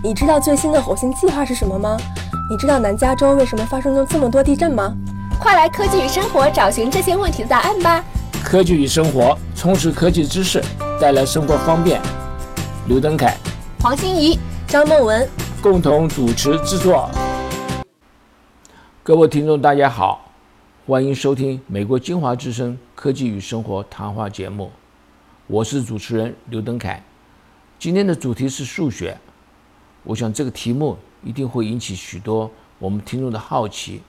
[0.00, 1.96] 你知道最新的火星计划是什么吗？
[2.48, 4.94] 你知道南加州为什么发生了这么多地震吗？
[5.40, 8.04] 快来科技与生活找寻这些问题的答案吧！
[8.44, 10.62] 科技与生活，充实科技知识，
[11.00, 12.00] 带来生活方便。
[12.86, 13.36] 刘登凯、
[13.80, 14.38] 黄欣怡、
[14.68, 15.28] 张梦文
[15.60, 17.10] 共同主持制作。
[19.02, 20.30] 各位听众，大家好，
[20.86, 24.70] 欢迎收听美国精华之声科技与生活谈话节目，
[25.48, 27.02] 我是主持人刘登凯。
[27.80, 29.16] 今天的主题是数学，
[30.08, 34.00] 我想这个题目一定会引起许多我们听众的好奇。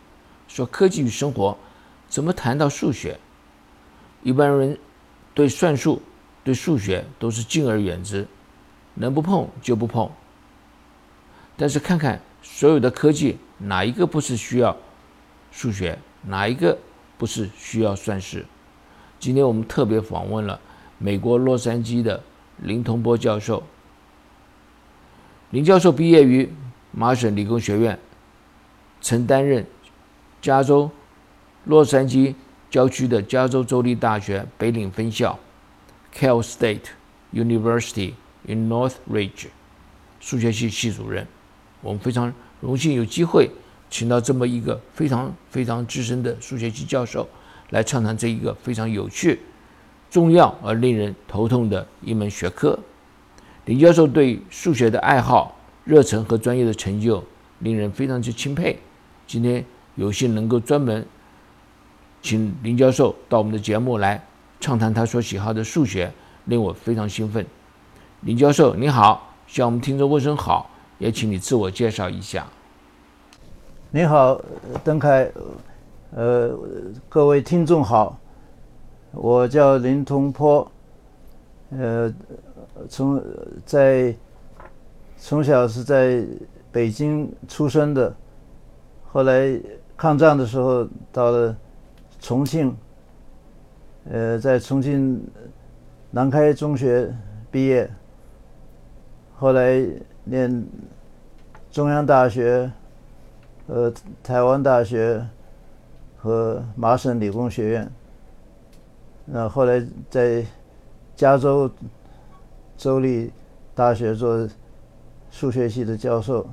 [0.47, 1.57] 说科技与生活，
[2.07, 3.19] 怎么谈到数学？
[4.23, 4.79] 一般人
[5.33, 6.01] 对算术、
[6.41, 8.25] 对数学都是敬而远之，
[8.93, 10.09] 能不碰就不碰。
[11.57, 14.77] 但是看看所有的科技，哪一个不是需要
[15.51, 15.99] 数学？
[16.23, 16.77] 哪一个
[17.17, 18.45] 不是需要算式？
[19.19, 20.61] 今天我们特别访问了
[20.97, 22.23] 美国洛杉矶的。
[22.61, 23.63] 林同波教授，
[25.51, 26.47] 林教授毕业于
[26.91, 27.97] 麻省理工学院，
[29.01, 29.65] 曾担任
[30.41, 30.91] 加州
[31.65, 32.35] 洛杉矶
[32.69, 35.39] 郊区的加州州立大学北岭分校
[36.13, 36.91] （Cal State
[37.33, 38.13] University
[38.45, 39.47] in Northridge）
[40.19, 41.25] 数学系系主任。
[41.81, 43.49] 我们非常荣幸有机会
[43.89, 47.27] 请到这么一个非常非常资深的数学系教授
[47.71, 49.39] 来畅谈这一个非常有趣。
[50.11, 52.77] 重要而令人头痛的一门学科，
[53.69, 57.23] 林教授对数学的爱好、热忱和专业的成就，
[57.59, 58.79] 令人非常之钦佩。
[59.27, 61.05] 今天有幸能够专门
[62.19, 64.25] 请林教授到我们的节目来
[64.59, 66.11] 畅谈他所喜好的数学，
[66.45, 67.45] 令我非常兴奋。
[68.21, 72.47] 林教授你好，向我们听众问声好，也请你自我介绍一下。
[73.91, 74.41] 你好，
[74.83, 75.31] 邓凯，
[76.15, 76.57] 呃，
[77.07, 78.17] 各位听众好。
[79.11, 80.71] 我叫林同坡，
[81.69, 82.11] 呃，
[82.87, 83.21] 从
[83.65, 84.15] 在
[85.17, 86.25] 从小是在
[86.71, 88.15] 北京出生的，
[89.11, 89.59] 后来
[89.97, 91.55] 抗战的时候到了
[92.19, 92.75] 重庆，
[94.09, 95.27] 呃，在重庆
[96.11, 97.13] 南开中学
[97.51, 97.89] 毕业，
[99.35, 99.83] 后来
[100.23, 100.65] 念
[101.71, 102.71] 中央大学、
[103.67, 105.25] 呃台湾大学
[106.17, 107.91] 和麻省理工学院。
[109.25, 110.45] 那后来在
[111.15, 111.69] 加州
[112.79, 113.29] 州立
[113.75, 114.47] 大学做
[115.29, 116.47] 数学系的教授，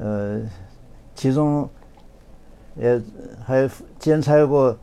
[0.00, 0.40] 呃，
[1.14, 1.68] 其中
[2.74, 2.98] 也
[3.44, 3.68] 还
[3.98, 4.74] 兼差过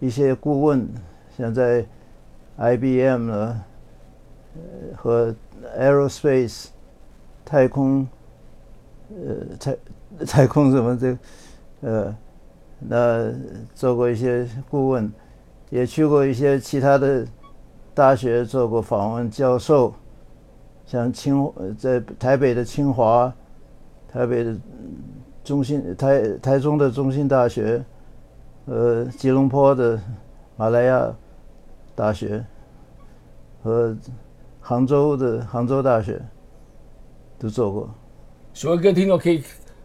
[0.00, 0.88] 一些顾问，
[1.36, 1.84] 像在
[2.56, 3.64] IBM 呢，
[4.96, 5.34] 和
[5.78, 6.68] Aerospace
[7.44, 8.08] 太空，
[9.10, 9.76] 呃，太
[10.24, 11.18] 太空什么这，
[11.82, 12.16] 呃，
[12.78, 13.30] 那
[13.74, 15.12] 做过一些顾问。
[15.70, 17.26] 也去过一些其他的
[17.98, 19.92] 大学做过访问教授，
[20.86, 23.34] 像清在台北的清华、
[24.08, 24.56] 台北的
[25.42, 27.84] 中心、台台中的中心大学，
[28.66, 30.00] 呃，吉隆坡的
[30.56, 31.12] 马来亚
[31.96, 32.44] 大学
[33.64, 33.96] 和
[34.60, 36.22] 杭州的杭州大学
[37.36, 37.90] 都做过。
[38.54, 39.42] 所有各位听众可以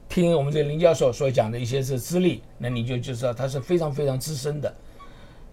[0.08, 4.72] 听我们这林教授所讲的一些是资历，那你就就知道他是非常非常资深的。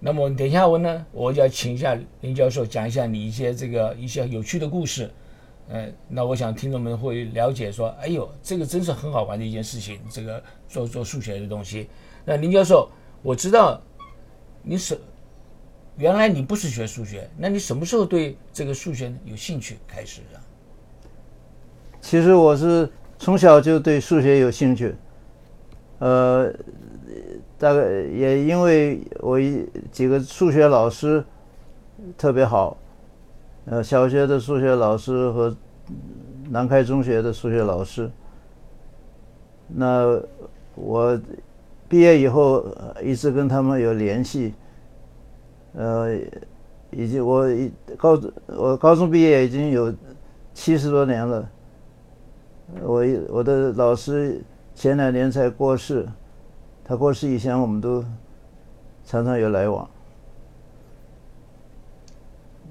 [0.03, 5.11] 那么等一下我呢，我就要请一下林教授讲一下你一些这个一些有趣的故事，
[5.69, 11.87] 嗯，那我想听众们会了解说，哎呦，这个真是很好玩的一件事情，这个做做数学的东西。
[12.25, 12.89] 那林教授，
[13.23, 13.79] 我知道
[14.63, 14.99] 你是
[15.99, 20.41] 原来你不是学数学，那你什么时候对这个数学有兴趣开始的？
[22.01, 24.97] 其实我是从小就对数学有兴趣，
[25.99, 26.51] 呃。
[27.61, 31.23] 大概也因为我一几个数学老师
[32.17, 32.75] 特别好，
[33.67, 35.55] 呃，小学的数学老师和
[36.49, 38.11] 南开中学的数学老师。
[39.67, 40.19] 那
[40.75, 41.21] 我
[41.87, 42.65] 毕业以后
[43.03, 44.55] 一直跟他们有联系，
[45.75, 46.17] 呃，
[46.91, 47.47] 已经我
[47.99, 49.93] 高我高中毕业已经有
[50.55, 51.47] 七十多年了。
[52.83, 54.43] 我我的老师
[54.75, 56.09] 前两年才过世。
[56.91, 58.05] 他过世以前，我们都
[59.05, 59.89] 常常有来往。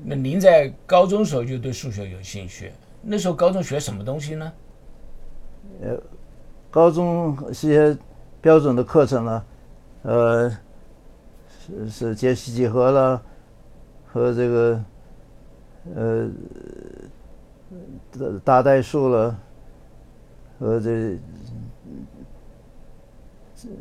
[0.03, 2.73] 那您在高中时候就对数学有兴趣？
[3.01, 4.51] 那时候高中学什么东西呢？
[5.81, 5.97] 呃，
[6.69, 7.97] 高中是些
[8.41, 9.45] 标准的课程了，
[10.01, 10.51] 呃，
[11.47, 13.21] 是是解析几何了，
[14.05, 14.83] 和这个
[15.95, 16.29] 呃
[18.43, 19.39] 大代数了，
[20.59, 21.17] 和这。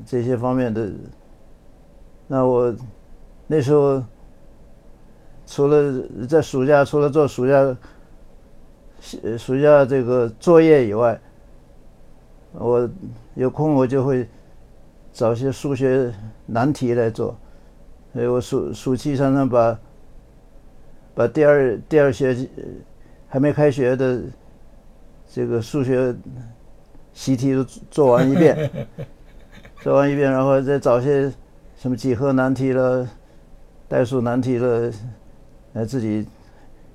[0.04, 0.90] 这些方面的，
[2.26, 2.74] 那我
[3.46, 4.02] 那时候
[5.46, 7.76] 除了在暑假，除了做暑假
[9.38, 11.20] 暑假这个作业以外，
[12.52, 12.88] 我
[13.34, 14.28] 有空我就会
[15.12, 16.12] 找些数学
[16.46, 17.36] 难题来做。
[18.12, 19.78] 所以我暑暑期常常把
[21.14, 22.50] 把第二第二学期
[23.28, 24.22] 还没开学的
[25.30, 26.14] 这个数学
[27.12, 28.70] 习题都做完一遍，
[29.80, 31.32] 做完一遍，然后再找些
[31.76, 33.08] 什么几何难题了、
[33.88, 34.92] 代数难题了，
[35.72, 36.26] 来自己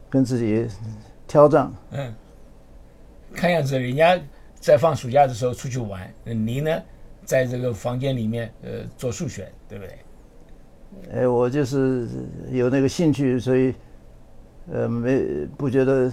[0.09, 0.67] 跟自己
[1.25, 1.71] 挑战。
[1.91, 2.13] 嗯，
[3.33, 4.19] 看样子人家
[4.59, 6.71] 在放暑假的时候出去玩，你呢
[7.23, 9.97] 在这个房间里面呃做数学，对不对？
[11.21, 12.07] 哎，我就是
[12.51, 13.73] 有那个兴趣，所以，
[14.71, 16.11] 呃，没不觉得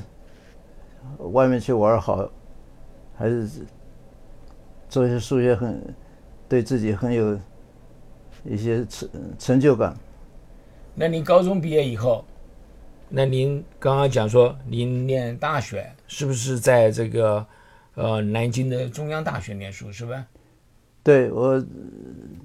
[1.19, 2.26] 外面去玩好，
[3.14, 3.46] 还是
[4.88, 5.82] 做一些数学很
[6.50, 7.38] 对自己很有
[8.44, 9.08] 一些成
[9.38, 9.97] 成就感。
[10.94, 12.25] 那您高中毕业以后，
[13.08, 17.47] 那您刚刚讲说您念大学，是不是在这个
[17.94, 20.26] 呃南京的中央大学念书，是吧？
[21.02, 21.64] 对我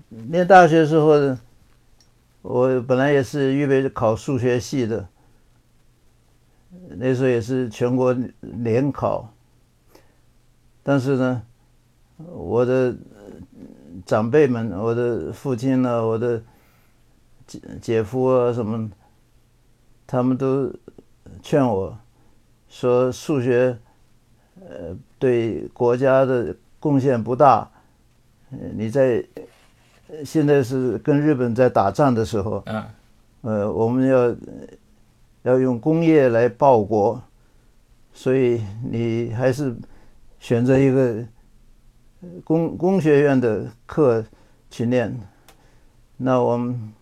[0.09, 1.35] 念大学的时候。
[2.47, 5.09] 我本来也是预备考数学系的，
[6.89, 9.33] 那时候也是全国联考，
[10.83, 11.41] 但是呢，
[12.17, 12.95] 我的
[14.05, 16.41] 长辈们，我的父亲呢，我的
[17.47, 18.89] 姐姐夫啊什么，
[20.05, 20.71] 他们都
[21.41, 21.97] 劝我
[22.67, 23.77] 说数学，
[24.59, 27.69] 呃，对国家的贡献不大，
[28.49, 29.25] 你在。
[30.23, 32.83] 现在是跟日本在打仗的时候，嗯，
[33.41, 34.35] 呃，我们要
[35.41, 37.19] 要用工业来报国，
[38.13, 39.75] 所以你还是
[40.39, 41.25] 选择一个
[42.43, 44.25] 工工学院的课
[44.69, 45.19] 去念。
[46.17, 46.93] 那我们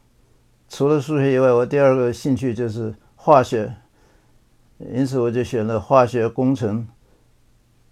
[0.68, 3.76] 除了数学以外，我第二个兴趣就是化学，
[4.80, 6.88] 因此我就选了化学工程，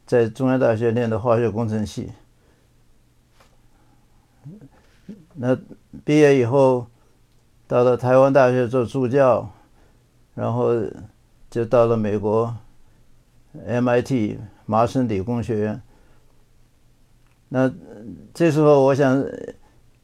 [0.05, 2.11] 在中央大学念的化学工程系。
[5.33, 5.57] 那
[6.03, 6.87] 毕业以后，
[7.67, 9.49] 到了台湾大学做助教，
[10.33, 10.73] 然后
[11.49, 12.55] 就到了美国
[13.53, 15.81] MIT 麻省理工学院。
[17.53, 17.69] 那
[18.33, 19.21] 这时候我想，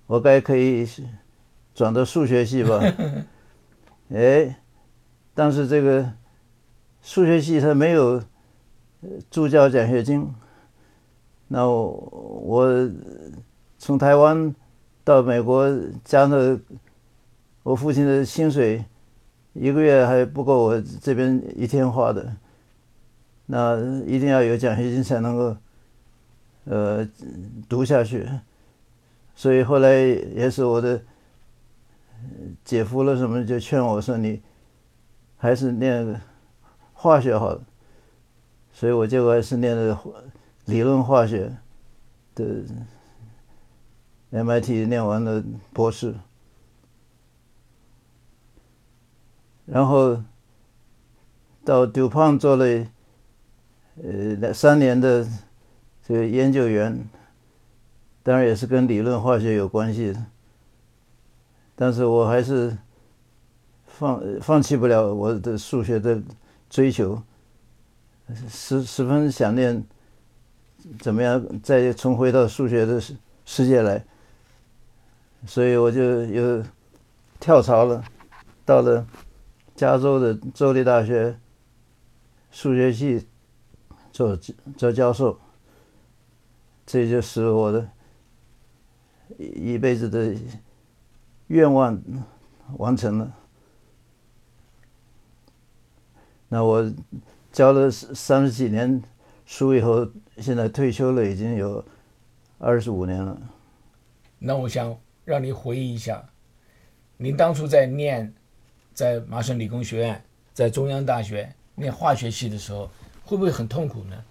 [0.06, 0.86] 我该可以
[1.74, 2.82] 转到数学系吧？
[4.14, 4.60] 哎，
[5.34, 6.12] 但是这个
[7.02, 8.22] 数学系它没有
[9.32, 10.28] 助教奖学金。
[11.48, 12.92] 那我
[13.78, 14.54] 从台湾。
[15.08, 15.74] 到美国
[16.04, 16.60] 加上
[17.64, 18.84] 我父亲的薪水，
[19.54, 22.36] 一个月还不够我这边一天花的。
[23.46, 25.56] 那一定要有奖学金才能够，
[26.70, 27.08] 呃，
[27.68, 28.28] 读下去。
[29.36, 31.02] 所以后来也是我的
[32.64, 34.42] 姐夫了什么就劝我说：“你
[35.38, 36.22] 还是念
[36.94, 37.60] 化学好。”
[38.74, 39.98] 所以我结果还是念的
[40.66, 41.58] 理论化学
[42.36, 42.64] 的。
[44.30, 45.42] MIT 念完了
[45.72, 46.14] 博士，
[49.66, 50.22] 然后
[51.64, 52.66] 到 DuPont 做了
[54.04, 55.26] 呃两三年的
[56.08, 57.06] 这个研究员，
[58.24, 60.26] 当然也是跟理论化学有关系的，
[61.76, 62.78] 但是我还是
[63.86, 66.24] 放放弃不了我的数学的
[66.70, 67.22] 追求，
[68.48, 69.84] 十十分想念
[70.98, 74.02] 怎么样再重回到数学的世世界来。
[75.46, 76.64] 所以我就又
[77.38, 78.02] 跳槽了，
[78.64, 79.06] 到了
[79.76, 81.38] 加州的州立大学
[82.50, 83.28] 数学系
[84.14, 84.38] 做
[84.78, 85.38] 做教授，
[86.88, 87.88] 这就使我的
[89.38, 90.34] 一辈子的
[91.46, 92.02] 愿望
[92.78, 93.32] 完成了。
[96.48, 96.92] 那我
[97.52, 99.04] 教了三十几年
[99.46, 101.86] 书以后，现在退休了，已经有
[102.58, 103.40] 二十五年了。
[104.40, 104.98] 那我想。
[105.28, 106.26] 让你回忆一下，
[107.18, 108.34] 您当初在念，
[108.94, 112.90] 在麻省理工学院，在中央大学念化学系的时候，
[113.26, 114.24] 会不会很痛苦呢？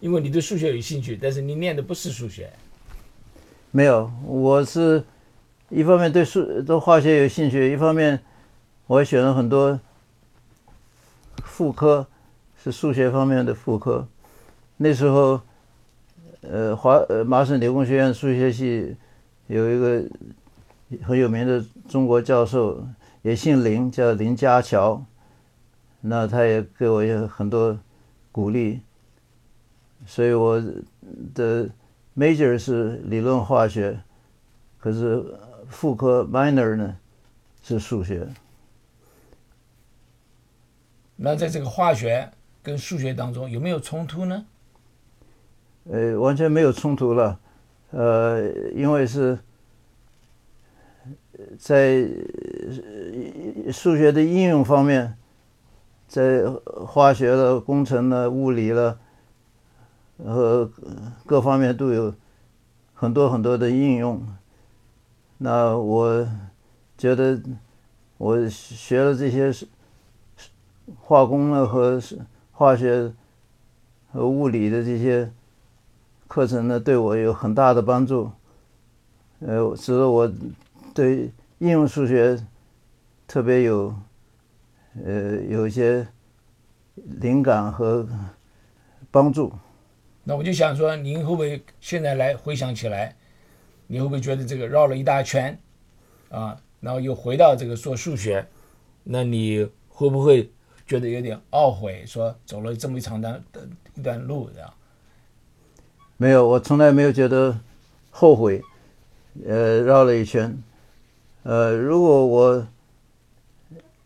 [0.00, 2.50] 因为你对数学有兴趣，但是你念的不是数学。
[3.70, 5.04] 没有，我是
[5.68, 8.18] 一方面对数对化学有兴趣，一方面
[8.86, 9.78] 我选了很多
[11.44, 12.06] 副科，
[12.62, 14.08] 是数学方面的副科。
[14.76, 15.40] 那时候，
[16.40, 18.96] 呃，华呃麻省理工学院数学系。
[19.46, 20.04] 有一个
[21.02, 22.86] 很有名的中国教授，
[23.22, 25.04] 也姓林，叫林家乔。
[26.00, 27.76] 那他也给我有很多
[28.30, 28.80] 鼓励，
[30.06, 30.60] 所以我
[31.34, 31.68] 的
[32.16, 34.00] major 是理论化学，
[34.78, 35.24] 可是
[35.68, 36.96] 副科 minor 呢
[37.62, 38.26] 是数学。
[41.16, 42.30] 那在这个化学
[42.62, 44.46] 跟数学当中有没有冲突呢？
[45.84, 47.38] 呃，完全没有冲突了，
[47.90, 49.38] 呃，因为是
[51.58, 52.06] 在
[53.72, 55.16] 数学的应用方面，
[56.06, 56.44] 在
[56.86, 58.98] 化学了、工程了、物理了，
[60.24, 60.70] 和
[61.26, 62.14] 各方面都有
[62.94, 64.22] 很多很多的应用。
[65.38, 66.28] 那我
[66.96, 67.40] 觉得
[68.18, 69.52] 我学了这些
[70.98, 72.00] 化工了和
[72.52, 73.12] 化学
[74.12, 75.30] 和物理的这些。
[76.32, 78.30] 课程呢，对我有很大的帮助，
[79.40, 80.32] 呃，使得我
[80.94, 82.38] 对应用数学
[83.26, 83.92] 特别有，
[85.04, 86.06] 呃，有一些
[86.94, 88.06] 灵感和
[89.10, 89.52] 帮助。
[90.30, 93.16] 那我就想说，您会不会现在来回想起来，
[93.88, 95.58] 你会不会觉得这个绕了一大圈，
[96.28, 98.46] 啊，然后又回到这个做数学，
[99.02, 100.48] 那你会不会
[100.86, 103.42] 觉得有点懊悔，说走了这么一长的
[103.96, 104.72] 一段路，这样？
[106.16, 107.58] 没有，我从来没有觉得
[108.12, 108.62] 后悔，
[109.44, 110.56] 呃，绕了一圈，
[111.42, 112.68] 呃，如果我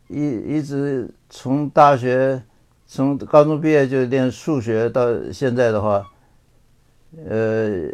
[0.09, 2.43] 一一直从大学
[2.87, 6.11] 从高中毕业就练数学到现在的话，
[7.28, 7.88] 呃，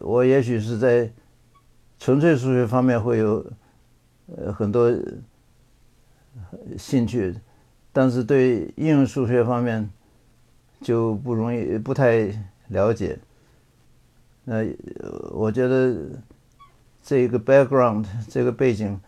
[0.00, 1.10] 我也许是在
[1.98, 3.44] 纯粹数学方面会有
[4.36, 4.90] 呃很多
[6.78, 7.34] 兴趣，
[7.92, 9.90] 但是对应用数学方面
[10.80, 12.32] 就不容易，不太
[12.68, 13.18] 了解。
[14.44, 14.64] 那
[15.30, 15.96] 我觉得
[17.02, 19.00] 这个 background 这个背景，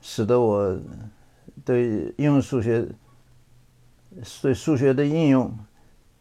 [0.00, 0.78] 使得我
[1.64, 2.86] 对应用数学、
[4.42, 5.56] 对数学的应用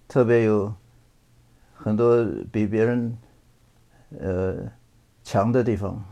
[0.08, 0.74] 特别有
[1.78, 3.18] 很多比别人
[4.20, 4.56] 呃
[5.24, 6.04] 强的地方。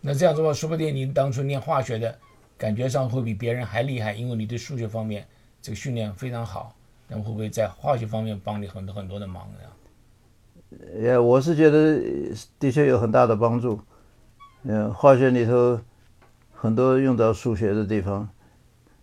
[0.00, 2.16] 那这样说，说不定你当初念化学的
[2.56, 5.26] 感觉上会比别人还厉害，因为你对数学方面
[5.60, 6.74] 这个训练非常好。
[7.08, 10.78] 那么会不会在化学方面帮你很多很多的忙呢？
[11.00, 12.00] 也，我是觉得
[12.58, 13.80] 的确有很大的帮助。
[14.64, 15.80] 嗯，化学里头
[16.52, 18.28] 很多用到数学的地方，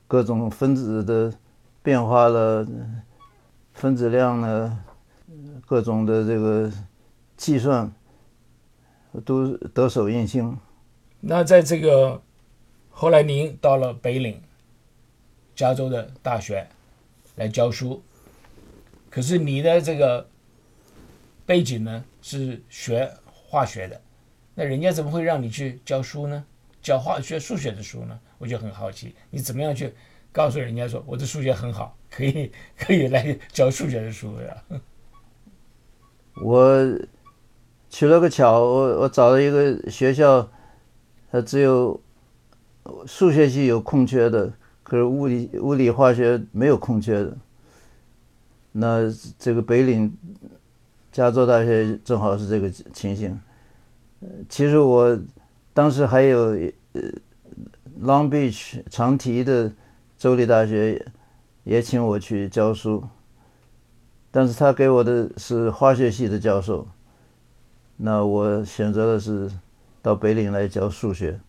[0.08, 1.34] 各种分子的
[1.82, 2.68] 变化了，
[3.74, 4.84] 分子量呢，
[5.74, 6.72] 各种的这个
[7.36, 7.92] 计算
[9.26, 10.56] 都得手应心。
[11.20, 12.22] 那在这个
[12.92, 14.40] 后来，您到了北岭，
[15.56, 16.68] 加州的大学
[17.38, 18.04] 来教书，
[19.10, 20.28] 可是你的这个。
[21.46, 24.00] 背景呢是学化学的，
[24.56, 26.46] 那人家怎么会让你去教书呢？
[26.82, 28.18] 教化学、数学的书呢？
[28.38, 29.94] 我就很好奇，你怎么样去
[30.32, 34.64] 告诉人家说我的数学很好，可以可以来教数学的书呀？
[36.42, 37.00] 我
[37.90, 40.50] 取了个巧，我我找了一个学校，
[41.32, 42.00] 它只有
[43.06, 44.52] 数学系有空缺的，
[44.84, 47.38] 可是物理、物理、化学没有空缺的。
[48.72, 50.16] 那这个北岭。
[51.14, 53.40] 加州大学正好是这个情形。
[54.50, 55.16] 其实我
[55.72, 56.40] 当时还有
[56.94, 57.02] 呃
[58.02, 59.72] ，Long Beach 长堤的
[60.18, 61.06] 州立大学
[61.66, 63.04] 也请我去教书，
[64.34, 66.86] 但是他给我的是化学系的教授，
[67.96, 69.50] 那我选择的是
[70.02, 71.40] 到北岭来教数学，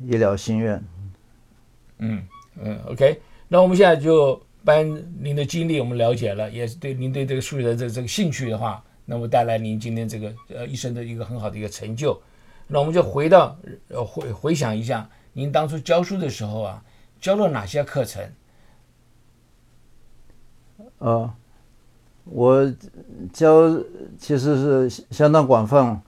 [0.00, 0.82] 一了心愿。
[1.98, 4.42] 嗯嗯，OK，那我们现在就。
[4.66, 12.20] 把您的经历我们了解了，也是对您对这个数学的这这个兴趣的话，那么带来您今天这个呃一生的一个很好的一个成就。
[12.66, 13.56] 那我们就回到
[13.86, 16.84] 呃回回想一下，您当初教书的时候啊，
[17.20, 18.28] 教了哪些课程？
[20.98, 21.32] 啊，
[22.26, 22.74] 我
[23.32, 23.70] 教
[24.18, 26.02] 其实是相当广泛，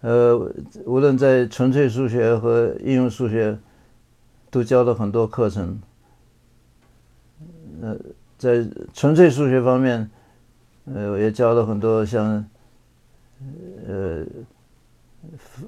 [0.00, 0.36] 呃，
[0.86, 3.58] 无论在纯粹数学和应用数学，
[4.50, 5.80] 都教了很多课程。
[7.82, 7.96] 呃，
[8.38, 10.10] 在纯粹数学方面，
[10.86, 12.44] 呃，我也教了很多像，
[13.86, 14.24] 呃，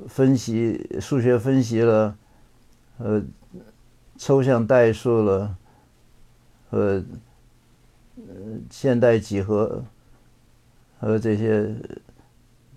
[0.08, 2.16] 分析数学分析了，
[2.98, 3.22] 呃，
[4.16, 5.56] 抽象代数了，
[6.70, 7.02] 呃
[8.16, 9.85] 和现代几何，
[10.99, 11.75] 和这些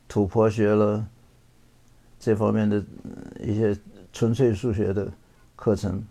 [0.08, 1.08] 土坡学了
[2.20, 2.84] 这方面的
[3.40, 3.78] 一些
[4.12, 5.12] 纯粹数学的
[5.56, 6.04] 课程。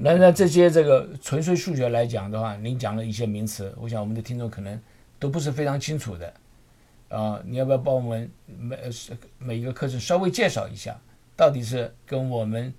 [0.00, 4.80] 那那这些这个纯粹数学来讲的话，您讲了一些名词，我想我们的听众可能
[5.18, 6.32] 都不是非常清楚的，
[7.08, 8.78] 啊，你要不要帮我们每
[9.38, 10.96] 每一个课程稍微介绍一下，
[11.34, 12.72] 到底是跟我们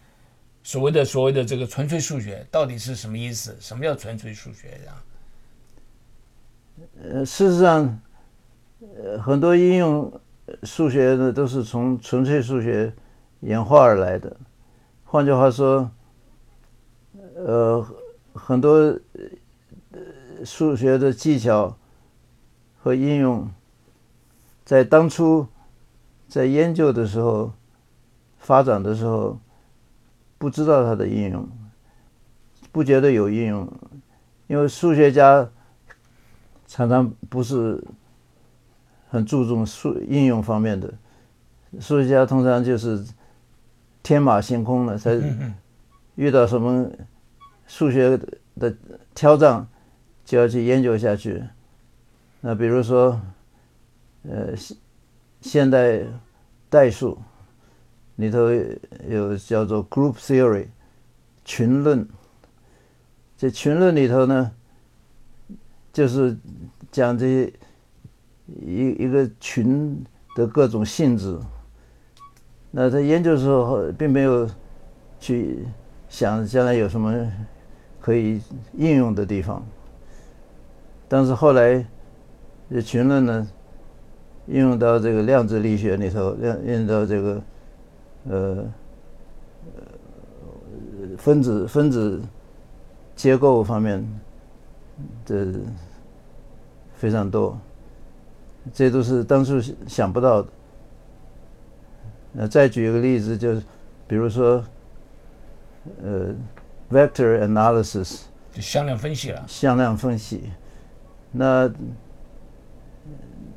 [0.64, 3.56] 所谓的所谓的这个纯粹数学到底是什么意思？
[3.60, 5.04] 什么叫纯粹数学呀？
[7.02, 8.00] 呃，事实上，
[8.98, 10.22] 呃，很多应用
[10.64, 12.94] 数学呢都是从纯粹数学
[13.42, 14.36] 演化而来的，
[15.04, 15.90] 换句话说。
[17.36, 17.86] 呃，
[18.34, 18.76] 很多
[19.92, 21.78] 呃数学的技巧
[22.78, 23.50] 和应用，
[24.66, 25.48] 在当初
[26.28, 27.54] 在研究的时候、
[28.38, 29.40] 发展的时候，
[30.40, 31.48] 不知道它的应用，
[32.72, 33.72] 不觉得有应用，
[34.48, 35.48] 因为数学家
[36.66, 37.84] 常常不是
[39.10, 40.92] 很注重数应用方面的，
[41.80, 43.06] 数学家通常就是
[44.02, 45.20] 天马行空的，才
[46.16, 46.90] 遇到什么
[47.68, 48.18] 数学
[48.58, 48.74] 的
[49.14, 49.68] 挑战，
[50.24, 51.44] 就要去研究下去。
[52.42, 53.20] 那比如说，
[54.24, 54.78] 呃，现
[55.42, 56.02] 现代
[56.70, 57.18] 代数
[58.20, 58.52] 里头
[59.08, 60.68] 有叫做 group theory
[61.46, 62.06] 群论，
[63.38, 64.52] 这群论里头呢，
[65.94, 66.38] 就是
[66.92, 67.54] 讲这些
[68.46, 70.04] 一一个群
[70.36, 71.40] 的各种性质。
[72.72, 74.48] 那他研究的时候并没有
[75.18, 75.66] 去
[76.10, 77.26] 想将来有什么
[78.02, 78.42] 可以
[78.74, 79.66] 应用的地方，
[81.08, 81.86] 但是后来
[82.70, 83.48] 这群论呢，
[84.48, 86.36] 应用到这个量子力学里头，
[86.66, 87.42] 应用到这个
[88.28, 88.66] 呃
[91.18, 92.22] 分子分子
[93.16, 94.06] 结构方面
[95.26, 95.54] 的
[96.94, 97.58] 非常多，
[98.74, 100.50] 这都是当初想不到的。
[102.32, 103.64] 那再举一个例子，就是
[104.08, 104.64] 比如说，
[106.04, 106.34] 呃
[106.92, 108.22] ，vector analysis
[108.54, 109.44] 就向量分析了。
[109.48, 110.52] 向量分析，
[111.32, 111.72] 那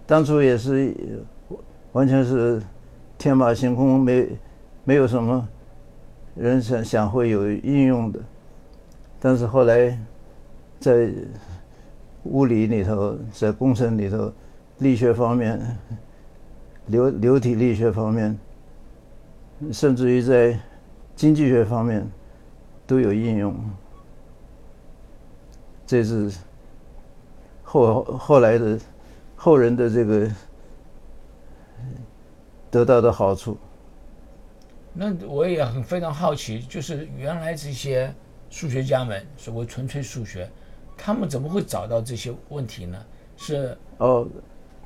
[0.06, 0.94] 当初也是
[1.92, 2.62] 完全是
[3.18, 4.28] 天马行空，没
[4.84, 5.48] 没有什么
[6.34, 8.20] 人想想会有应用的，
[9.20, 9.98] 但是后来
[10.80, 11.10] 在
[12.24, 14.32] 物理里头，在工程里头，
[14.78, 15.60] 力学方面，
[16.86, 18.38] 流流体力学方面。
[19.70, 20.58] 甚至于在
[21.14, 22.04] 经济学方面
[22.84, 23.54] 都有应用，
[25.86, 26.32] 这是
[27.62, 28.76] 后后来的
[29.36, 30.28] 后人的这个
[32.72, 33.56] 得到的好处。
[34.94, 38.12] 那我也很非常好奇，就是原来这些
[38.50, 40.48] 数学家们，所谓纯粹数学，
[40.96, 42.98] 他们怎么会找到这些问题呢？
[43.36, 44.28] 是哦，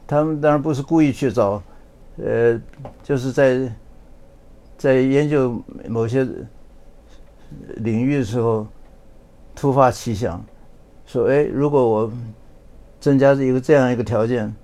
[0.06, 1.62] 他们当然不是故意去找，
[2.18, 2.60] 呃，
[3.02, 3.72] 就是在。
[4.78, 6.22] 在研究某些
[7.76, 8.66] 领域的时候，
[9.54, 10.44] 突发奇想，
[11.06, 12.12] 说：“哎，如果我
[13.00, 14.54] 增加一个这样一个条件，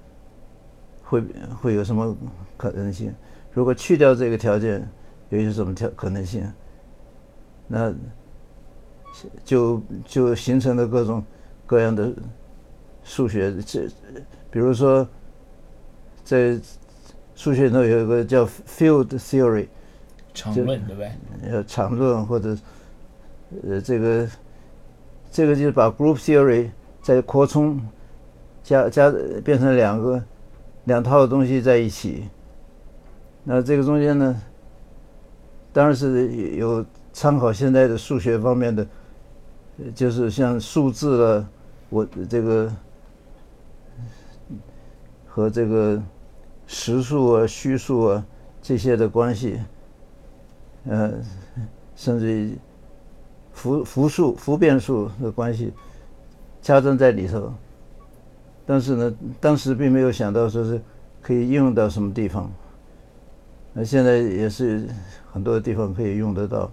[1.03, 1.23] 会
[1.63, 2.15] 会有什么
[2.59, 3.11] 可能性？
[3.53, 4.87] 如果去掉这个条件，
[5.33, 6.47] 有些什么条可能性？
[7.67, 7.93] 那
[9.45, 11.25] 就就形成了各种
[11.65, 12.13] 各样的
[13.03, 13.51] 数学。
[13.67, 13.89] 这
[14.51, 15.09] 比如说，
[16.23, 16.61] 在
[17.35, 19.69] 数学中有一个叫 field theory。”
[20.35, 21.13] 场论对不对？
[21.51, 22.57] 呃，场论或者
[23.69, 24.29] 呃，这个
[25.31, 26.71] 这个就是把 group theory
[27.03, 27.81] 再扩充，
[28.63, 29.13] 加加
[29.45, 30.23] 变成两个
[30.85, 32.29] 两套东西在一起。
[33.45, 34.41] 那这个中间呢，
[35.73, 38.87] 当然是有参考现在的数学方面的，
[39.95, 41.49] 就是像数字了，
[41.89, 42.73] 我这个
[45.27, 46.03] 和这个
[46.67, 48.27] 实数啊、虚数啊
[48.61, 49.61] 这些的关系。
[50.85, 51.13] 呃，
[51.95, 52.59] 甚至于
[53.53, 55.73] 复复数、复变数的关系
[56.61, 57.53] 加增在里头，
[58.67, 60.83] 但是呢，当时并没有想到说是
[61.21, 62.51] 可以应用到什么地方。
[63.75, 64.87] 那现在也是
[65.33, 66.71] 很多地方可以用得到。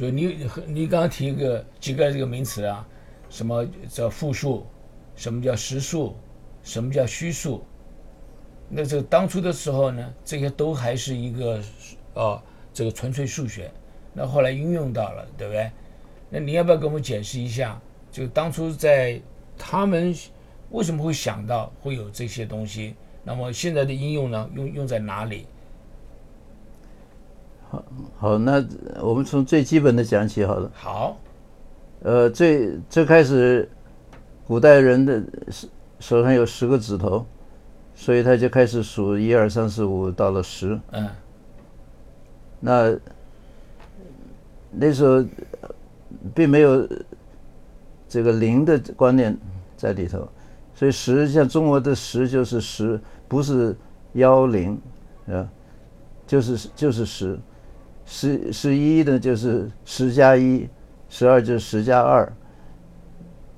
[0.00, 0.34] 所以你
[0.66, 2.88] 你刚刚提一个几个这个名词啊，
[3.28, 4.64] 什么叫复数，
[5.14, 6.16] 什么叫实数，
[6.62, 7.62] 什么叫虚数？
[8.70, 11.62] 那这个当初的时候呢，这些都还是一个
[12.14, 13.70] 哦，这个纯粹数学。
[14.14, 15.70] 那后来应用到了，对不对？
[16.30, 17.78] 那你要不要给我们解释一下？
[18.10, 19.20] 就当初在
[19.58, 20.16] 他们
[20.70, 22.94] 为什么会想到会有这些东西？
[23.22, 25.46] 那么现在的应用呢，用用在哪里？
[27.70, 27.84] 好，
[28.18, 28.62] 好，那
[29.00, 30.70] 我们从最基本的讲起好了。
[30.74, 31.16] 好，
[32.02, 33.70] 呃，最最开始，
[34.46, 35.68] 古代人的手
[36.00, 37.24] 手上有十个指头，
[37.94, 40.78] 所以他就开始数一二三四五到了十。
[40.90, 41.08] 嗯
[42.62, 42.94] 那
[44.70, 45.24] 那时候
[46.34, 46.86] 并没有
[48.06, 49.34] 这个零的观念
[49.76, 50.28] 在里头，
[50.74, 53.74] 所以十像中国的十就是十，不是
[54.12, 54.78] 幺零
[55.26, 55.48] 啊，
[56.26, 57.38] 就是就是十，
[58.12, 60.68] 十十一呢就是十加一，
[61.08, 62.30] 十二就是十加二。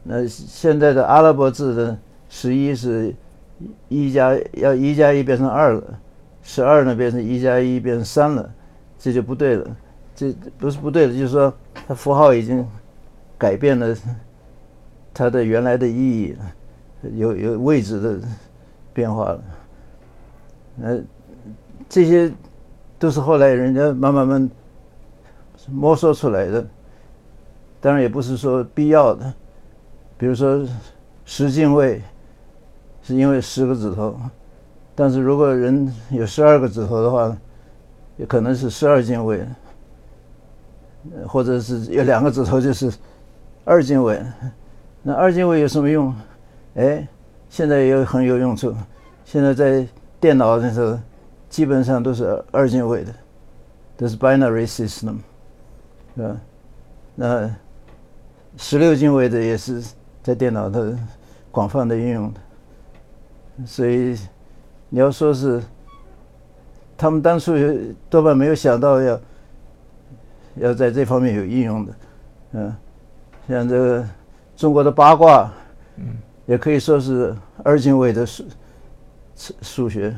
[0.03, 3.15] 那现在的阿拉伯字的十一是
[3.88, 5.99] 一加要一加一变成二了，
[6.43, 8.53] 十二呢变成一加一变成三了。
[8.99, 9.77] 这就不对了，
[10.15, 11.53] 这不是不对了，就是说
[11.88, 12.65] 它符号已经
[13.38, 13.97] 改变了
[15.15, 18.21] 它的原来的意义了，有有位置的
[18.93, 19.43] 变化了。
[20.77, 21.01] 那，
[21.88, 22.31] 这些
[23.03, 24.51] 都是后来人家慢慢慢
[25.69, 26.65] 摸索出来的，
[27.81, 29.35] 当然也不是说必要的。
[30.17, 30.65] 比如说
[31.25, 32.01] 十进位
[33.03, 34.15] 是因为十个指头，
[34.95, 37.37] 但是如果人有十二个指头的话。
[38.19, 39.43] 也可能是十二进位，
[41.27, 42.93] 或者是有两个指头就是
[43.65, 44.23] 二进位。
[45.03, 46.15] 那二进位有什么用？
[46.75, 47.09] 哎，
[47.49, 48.73] 现在也有很有用处。
[49.25, 49.85] 现在在
[50.21, 50.97] 电脑的时候，
[51.53, 53.15] 基本上都是二进位的，
[53.99, 55.19] 都是 binary system，
[56.17, 56.37] 是吧？
[57.15, 57.55] 那
[58.57, 59.85] 十六进位的也是
[60.23, 60.99] 在电脑的
[61.51, 62.41] 广泛的应用的。
[63.67, 64.19] 所以
[64.88, 65.62] 你要说是。
[66.95, 67.53] 他们当初
[68.09, 69.21] 多半没有想到要
[70.55, 71.93] 要在这方面有应用的，
[72.53, 72.77] 嗯，
[73.49, 74.09] 像这个
[74.55, 75.53] 中国的八卦，
[75.97, 77.35] 嗯，也可以说是
[77.65, 78.45] 二进位的数
[79.35, 80.17] 数数学，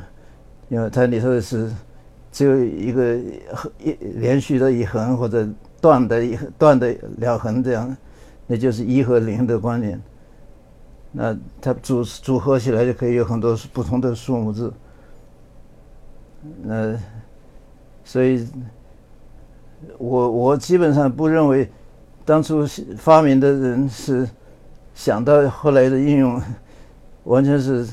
[0.69, 1.71] 因为它里头是
[2.31, 3.15] 只有一个
[3.79, 5.47] 一连续的一横或者
[5.79, 7.95] 断的一断的两横这样，
[8.47, 10.01] 那就是一和零的关联，
[11.11, 14.73] 那它组组合起来就可以有很多不同的数目字。
[16.61, 16.95] 那，
[18.03, 18.47] 所以，
[19.97, 21.67] 我我基本上不认为，
[22.23, 22.65] 当初
[22.97, 24.27] 发明的人是
[24.93, 26.41] 想到后来的应用，
[27.23, 27.87] 完全是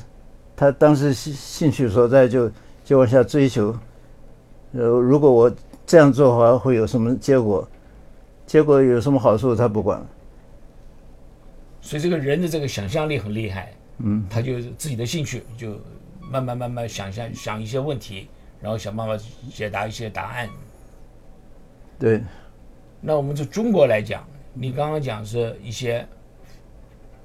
[0.62, 2.48] 他当时兴兴趣所在，就
[2.85, 3.77] 就往下追求。
[4.70, 5.53] 呃，如果我
[5.85, 7.68] 这样做的话，会有什么结果？
[8.46, 10.01] 结果有什么好处，他不管。
[11.81, 15.77] 所以这个人的这个想象力很厉害，嗯，他就自己的兴趣，就
[16.31, 18.29] 慢慢慢慢想象想一些问题。
[18.61, 19.20] 然后想办法
[19.53, 20.48] 解答一些答案。
[21.98, 22.22] 对。
[23.01, 26.07] 那我们就中国来讲，你刚刚讲是一些，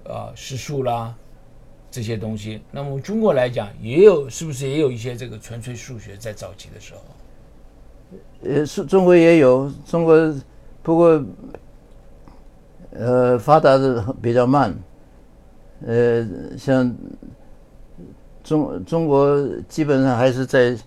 [0.06, 1.16] 呃，实数啦，
[1.90, 2.62] 这些东西。
[2.72, 7.02] 那么中国来讲，也有是不是也有一些这个纯粹数学在早期的时候？
[8.44, 10.36] 呃，是中国也有，中国
[10.84, 11.24] 不过，
[12.92, 14.78] 呃，发达的比较慢。
[15.86, 16.96] 呃，像
[18.44, 20.78] 中中国基本上还是在。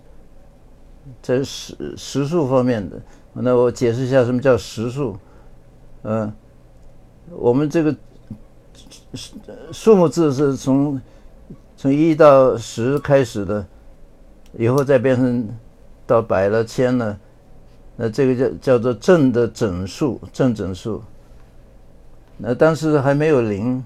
[1.23, 3.01] 在实实数方面的，
[3.33, 5.17] 那我解释一下什么叫实数。
[6.03, 6.33] 嗯，
[7.31, 7.95] 我们这个
[9.15, 9.35] 数
[9.73, 11.01] 数目字是从
[11.77, 13.67] 从一到十开始的，
[14.53, 15.49] 以后再变成
[16.07, 17.19] 到百了、千了，
[17.97, 21.03] 那这个叫叫做正的整数，正整数。
[22.37, 23.85] 那当时还没有零，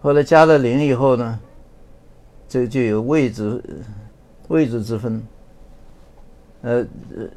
[0.00, 1.38] 后来加了零以后呢，
[2.48, 3.62] 这就有位置
[4.48, 5.22] 位置之分。
[6.62, 6.86] 呃，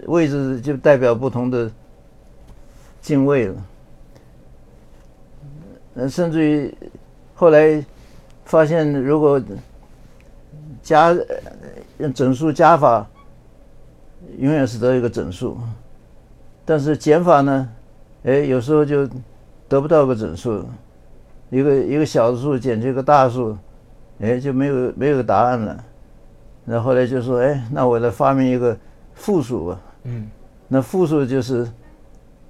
[0.06, 1.72] 位置就代表不同的
[3.02, 3.56] 进位了。
[5.96, 6.74] 呃，甚至于
[7.34, 7.84] 后来
[8.46, 9.42] 发现，如果
[10.82, 11.16] 加
[11.98, 13.08] 用整数加法，
[14.38, 15.58] 永远是得一个整数；
[16.64, 17.70] 但是减法呢，
[18.24, 19.10] 哎，有时候就
[19.68, 20.64] 得不到个整数，
[21.50, 23.58] 一个一个小数减去一个大数，
[24.20, 25.84] 哎，就没有没有个答案了。
[26.64, 28.78] 那后来就说，哎，那我来发明一个。
[29.18, 30.30] 负数吧，嗯，
[30.68, 31.66] 那负数就是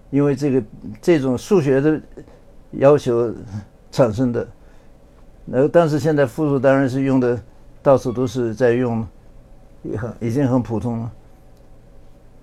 [0.10, 0.63] 因为这个
[0.99, 2.01] 这种数学的
[2.78, 3.34] 要求
[3.92, 4.48] 产生的。
[5.46, 7.40] 那但是现在复数当然是用的
[7.82, 9.06] 到处都是在用，
[9.84, 11.12] 也很已经很普通了。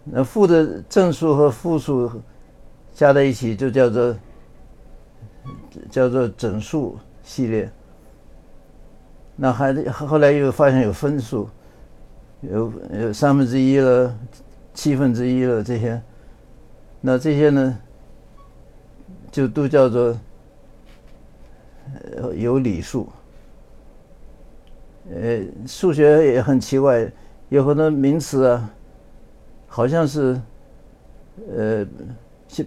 [0.04, 2.10] 那负的正数和负数
[2.94, 4.16] 加在一起就叫做
[5.90, 7.70] 叫做整数系列。
[9.36, 11.48] 那还后来又发现有分数。
[12.50, 14.12] 有有三分之一了，
[14.74, 16.02] 七分之一了这些，
[17.00, 17.78] 那这些呢，
[19.32, 20.16] 就都叫做
[22.36, 23.08] 有理数。
[25.10, 27.10] 呃，数学也很奇怪，
[27.48, 28.70] 有很多名词啊，
[29.66, 30.40] 好像是，
[31.56, 31.84] 呃，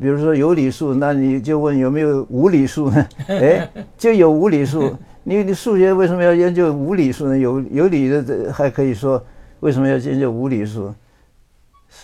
[0.01, 3.07] 比如说有理数，那你就问有没有无理数呢？
[3.29, 7.37] 哎，就有无理数，你你数学为什么要研究无理数呢？
[7.37, 9.23] 有有理的还可以说，
[9.61, 10.93] 为什么要研究无理数？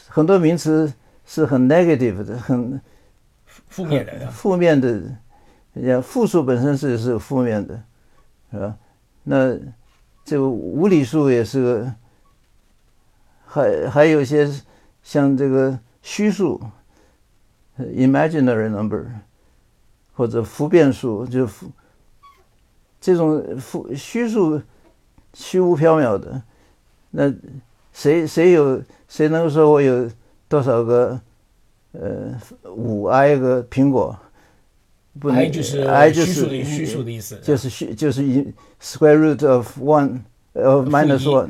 [0.07, 0.91] 很多名词
[1.25, 2.79] 是很 negative 的，很
[3.71, 5.01] 负面的，负面的，
[5.81, 7.81] 像复数本身是是负面的，
[8.51, 8.77] 是吧？
[9.23, 9.57] 那
[10.25, 11.95] 这个无理数也是个，
[13.45, 14.47] 还还有些
[15.01, 16.61] 像这个虚数
[17.79, 19.05] ，imaginary number，
[20.13, 21.71] 或者复变数，就复
[22.99, 24.61] 这种复虚数，
[25.33, 26.41] 虚无缥缈的，
[27.11, 27.33] 那
[27.93, 30.09] 谁谁有谁能说我有
[30.49, 31.19] 多少个
[31.93, 32.39] 呃
[32.75, 34.17] 五 i 个苹果？
[35.19, 38.41] 不能 i 就是 i 就是虚数的意思，就是虚就是一
[38.81, 40.21] square root of one
[40.53, 41.49] of minus one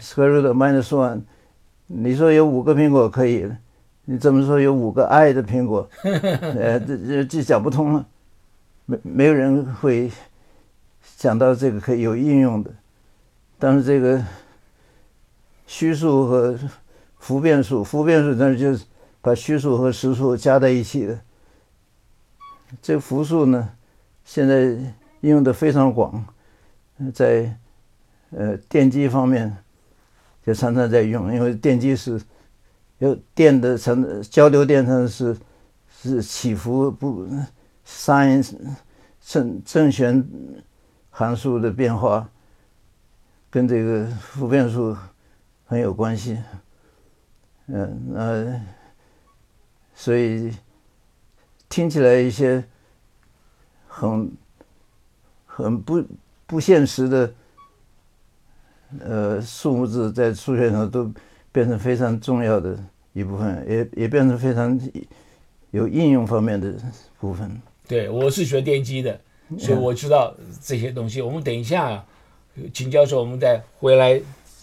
[0.00, 1.20] square root of minus one。
[1.86, 3.46] 你说有五个苹果可以，
[4.06, 5.86] 你怎么说有五个 i 的苹果？
[6.02, 8.06] 呃，这这这讲不通了，
[8.86, 10.10] 没没有人会
[11.02, 12.70] 想到这个可以有应用的。
[13.58, 14.22] 但是这个
[15.66, 16.58] 虚数和
[17.18, 18.84] 复变数，复变数那就是
[19.24, 21.18] 把虚数和实数加在一起的。
[22.82, 23.70] 这个复数呢，
[24.22, 24.64] 现在
[25.22, 26.22] 应用的非常广，
[27.14, 27.56] 在
[28.32, 29.56] 呃电机方面
[30.44, 32.20] 就常常在用，因为电机是
[32.98, 35.34] 有电的成交流电上是
[35.88, 37.26] 是起伏不
[37.86, 38.44] sin
[39.22, 40.22] 正正弦
[41.08, 42.28] 函数的变化
[43.48, 44.94] 跟这个复变数
[45.64, 46.38] 很有关系，
[47.68, 48.60] 嗯那
[49.94, 50.52] 所以
[51.68, 52.64] 听起来一些
[53.86, 54.32] 很
[55.46, 56.04] 很不
[56.46, 57.34] 不现实的
[59.00, 61.10] 呃数字，在数学上都
[61.52, 62.78] 变成非常重要的
[63.12, 64.78] 一部分，也也变成非常
[65.70, 66.74] 有应用方面的
[67.18, 67.60] 部分。
[67.86, 69.20] 对，我是学电机的，
[69.58, 71.20] 所以我知道这些东西。
[71.22, 72.06] 我们等一下，啊
[72.72, 74.20] 秦教授，我们再回来，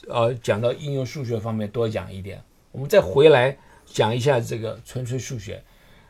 [0.07, 2.41] 呃，讲到应用数学方面多讲一点。
[2.71, 3.57] 我们再回来
[3.93, 5.61] 讲一下这个纯粹数学。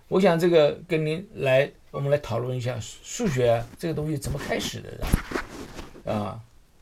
[0.07, 6.39] 我想这个跟您来，我们来讨论一下数学这个东西怎么开始的啊？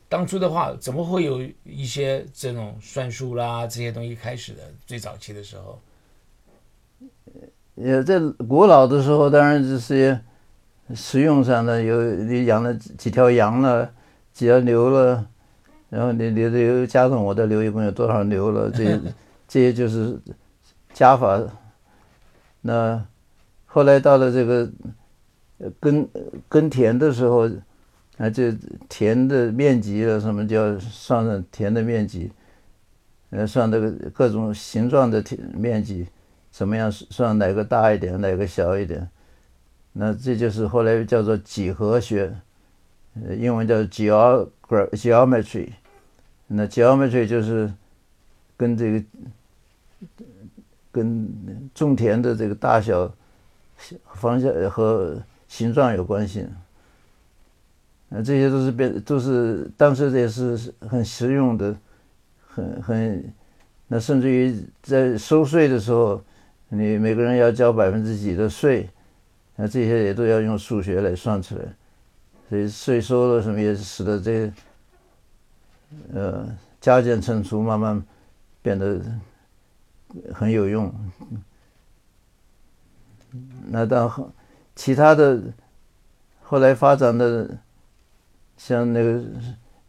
[0.08, 4.62] 当初的话，怎么会有一些这种算术啦这些东西开始的？
[4.84, 5.80] 最早期的时候，
[7.76, 10.20] 也在古老的时候，当然这些
[10.92, 13.88] 实用上的有你养了几条羊了，
[14.32, 15.24] 几条牛了，
[15.88, 18.68] 然后你你的牛加上我的牛，一共有多少牛了？
[18.68, 19.00] 这些
[19.46, 20.18] 这些就是
[20.92, 21.40] 加法。
[22.62, 23.04] 那
[23.66, 24.70] 后来到了这个
[25.78, 26.08] 耕
[26.48, 27.48] 耕田的时候，
[28.18, 28.52] 啊，这
[28.88, 32.30] 田的面积了，什么叫算上田的面积？
[33.30, 36.08] 呃，算这个各种形状的田面积。
[36.50, 39.08] 怎么样算哪个大一点，哪个小一点？
[39.92, 42.34] 那这就是后来叫做几何学，
[43.14, 45.68] 呃，英文叫 geog geometry。
[46.48, 47.72] 那 geometry 就是
[48.56, 49.04] 跟这个
[50.90, 53.12] 跟种田的这个大小、
[54.14, 56.46] 方向和形状有关系。
[58.08, 61.76] 那这些都是变，都是当时也是很实用的，
[62.46, 63.32] 很很，
[63.88, 66.22] 那甚至于在收税的时候。
[66.72, 68.88] 你每个人要交百分之几的税，
[69.56, 71.62] 那这些也都要用数学来算出来，
[72.48, 74.52] 所以税收了什么也使得这
[76.14, 76.48] 呃
[76.80, 78.00] 加减乘除慢慢
[78.62, 79.00] 变得
[80.32, 80.92] 很有用。
[83.68, 84.32] 那到
[84.74, 85.40] 其他的
[86.42, 87.58] 后来发展的，
[88.56, 89.22] 像那个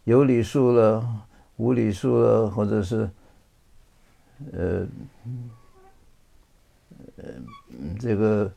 [0.04, 3.10] 有理数了、无理数了，或者是
[4.52, 4.86] 呃。
[7.16, 7.24] 呃，
[8.00, 8.50] 这个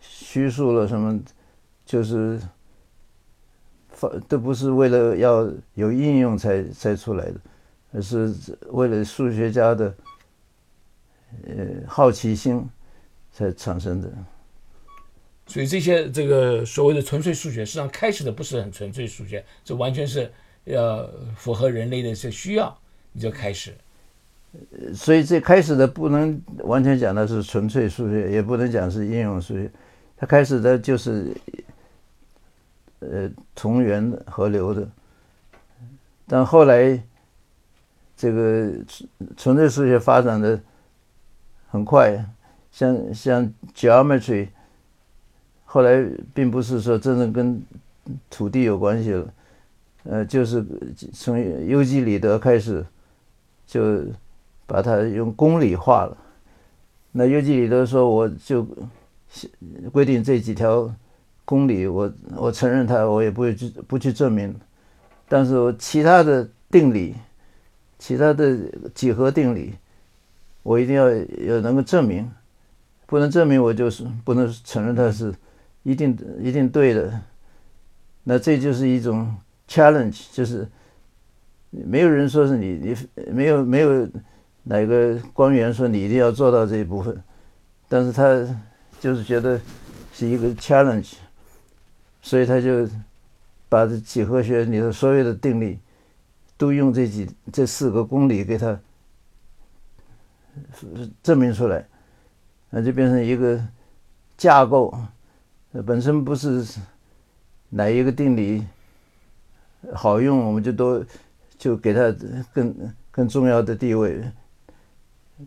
[0.00, 1.18] 虚数了什么，
[1.84, 2.40] 就是
[3.88, 7.40] 发都不是为了要有应用才才出来的，
[8.00, 8.34] 是
[8.68, 9.94] 为了数学家的
[11.46, 11.54] 呃
[11.86, 12.68] 好奇心
[13.32, 14.10] 才产生的。
[15.46, 20.30] 所以这些这个所谓的纯粹数学，实际上开始的不是很纯粹数学，这完全是
[20.64, 22.78] 要符合人类的一些需要，
[23.12, 23.72] 你就开始。
[24.94, 29.70] 所以这开始的不能完全讲的是纯粹数学，也不能讲是应用数学。
[30.16, 31.34] 它开始的就是
[33.00, 34.88] 呃同源河流的，
[36.26, 37.02] 但后来
[38.18, 40.60] 这个纯纯粹数学发展的
[41.70, 42.22] 很快，
[42.70, 44.48] 像像 geometry，
[45.64, 46.04] 后来
[46.34, 47.62] 并不是说真正跟
[48.28, 49.34] 土地有关系了，
[50.02, 50.62] 呃，就是
[51.14, 52.84] 从尤几里得开始
[53.66, 54.04] 就。
[54.68, 56.14] 把它用公理化了。
[57.10, 58.68] 那尤几里得说，我就
[59.90, 60.94] 规定这几条
[61.46, 64.54] 公理，我我承认它，我也不会去不去证明。
[65.26, 67.14] 但是我其他的定理，
[67.98, 68.56] 其他的
[68.94, 69.74] 几何定理，
[70.62, 72.30] 我一定要要能够证明。
[73.06, 75.34] 不能证明，我就是不能承认它是
[75.82, 77.18] 一定一定对的。
[78.24, 79.34] 那这就是一种
[79.66, 80.68] challenge，就是
[81.70, 82.96] 没有人说是你你
[83.32, 84.06] 没有没有
[84.64, 87.18] 哪个官员说你一定要做到这一部分，
[87.88, 88.46] 但是他
[89.00, 89.58] 就是觉得
[90.12, 91.14] 是一个 challenge，
[92.20, 92.86] 所以他就
[93.70, 95.78] 把这几何学里的所有的定理
[96.58, 98.78] 都用这几这四个公理给它
[101.22, 101.86] 证明出来。
[102.70, 103.58] 那就变成一个
[104.36, 104.94] 架构，
[105.86, 106.62] 本身不是
[107.70, 108.62] 哪一个定理
[109.94, 111.02] 好用，我们就都
[111.56, 112.14] 就给它
[112.52, 112.74] 更
[113.10, 114.22] 更重要的地位，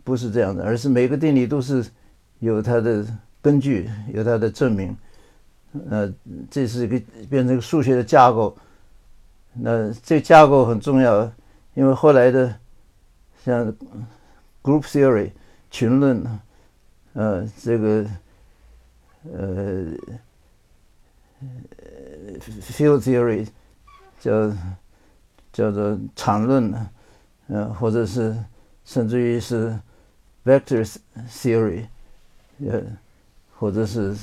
[0.02, 1.86] 不是这样的，而是每个定理都是
[2.40, 3.06] 有它的
[3.40, 4.96] 根据，有它的证明。
[5.88, 6.12] 呃，
[6.50, 8.56] 这是一个变成一个数学的架构。
[9.54, 11.30] 那这架构很重要，
[11.74, 12.54] 因为后来的
[13.44, 13.66] 像
[14.62, 15.30] group theory
[15.70, 16.24] 群论。
[17.14, 18.06] 呃，这个
[19.24, 19.92] 呃
[22.62, 23.46] ，field theory
[24.18, 24.50] 叫
[25.52, 26.74] 叫做场论，
[27.48, 28.34] 呃，或者是
[28.86, 29.78] 甚至于是
[30.42, 30.82] vector
[31.28, 31.86] theory，
[32.66, 32.82] 呃，
[33.58, 34.16] 或者是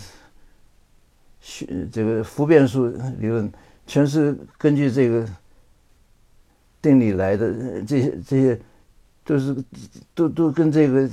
[1.92, 3.54] 这个复变数理论，
[3.90, 5.28] 全是根据这个
[6.82, 7.52] 定理来的。
[7.82, 8.62] 这些这些
[9.26, 9.64] 都是
[10.14, 11.10] 都都跟这个。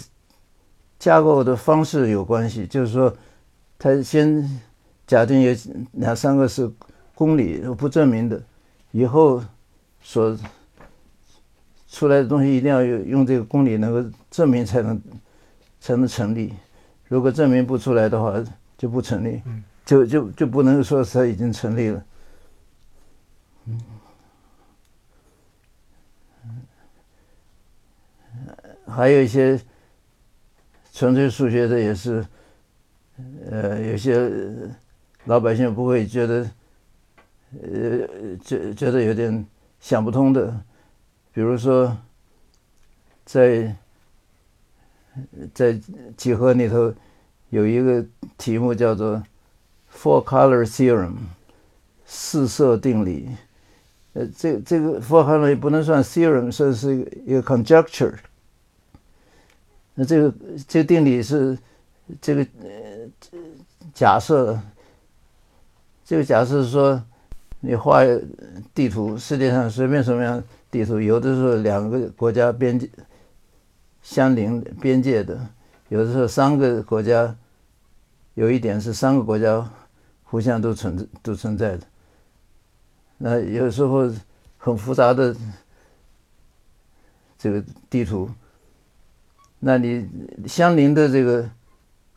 [0.99, 3.15] 架构的方式有关系，就是说，
[3.79, 4.43] 他先
[5.07, 5.55] 假定有
[5.93, 6.73] 两三个是
[7.15, 8.43] 公理不证明的，
[8.93, 9.45] 以后
[10.01, 10.35] 所
[11.87, 14.99] 出来的东西一定要用用这个公理能够证明才能
[15.81, 16.55] 才能成立。
[17.09, 18.43] 如果证明不出来的话，
[18.79, 19.43] 就不成立，
[19.85, 22.03] 就就就不能说它已经成立了。
[28.87, 29.61] 还有一些。
[30.93, 32.25] 纯粹数学的也是，
[33.51, 34.33] 呃，有些
[35.27, 36.51] 老百姓不会觉得，
[37.61, 38.09] 呃，
[38.43, 39.47] 觉觉得有点
[39.79, 40.59] 想不通的，
[41.35, 41.95] 比如说，
[43.27, 43.77] 在
[45.53, 45.79] 在
[46.17, 46.95] 几何里头
[47.51, 48.03] 有一个
[48.39, 49.23] 题目叫做
[49.93, 51.13] Four Color Theorem，
[52.07, 53.29] 四色定理，
[54.15, 56.97] 呃，这这个 Four Color 也不能算 theorem，算是
[57.27, 58.15] 一个 conjecture。
[59.99, 60.35] 那这个
[60.69, 61.59] 这个定理是
[62.21, 63.09] 这个呃
[63.95, 64.61] 假设，
[66.05, 67.03] 这个假设是说，
[67.61, 68.03] 你画
[68.75, 72.87] 地图，世界上随便什么样地图，有的时候两个国家边界
[74.03, 75.49] 相邻边界的，
[75.89, 77.35] 有的时候三个国家
[78.35, 79.67] 有一点是三个国家
[80.25, 81.87] 互相都存都存在的，
[83.17, 84.13] 那有时候
[84.59, 85.35] 很复杂的
[87.39, 88.29] 这个地图。
[89.59, 90.09] 那你
[90.47, 91.49] 相邻的这个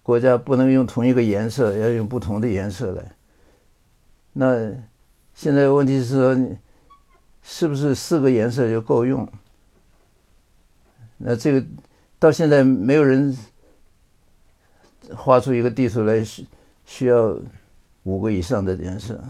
[0.04, 3.12] 国家不能用同一个颜色，要用不同的颜色来。
[4.34, 4.72] 那
[5.34, 6.58] 现在问题是说，
[7.42, 9.28] 是不是四个颜色就够用？
[11.18, 11.66] 那这个
[12.18, 13.36] 到现在没有人
[15.16, 16.46] 画出一个地图来需
[16.86, 17.38] 需要
[18.04, 19.22] 五个以上的颜色。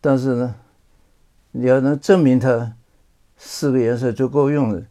[0.00, 0.54] 但是呢，
[1.52, 2.74] 你要能证明它
[3.36, 4.82] 四个颜色就够用了，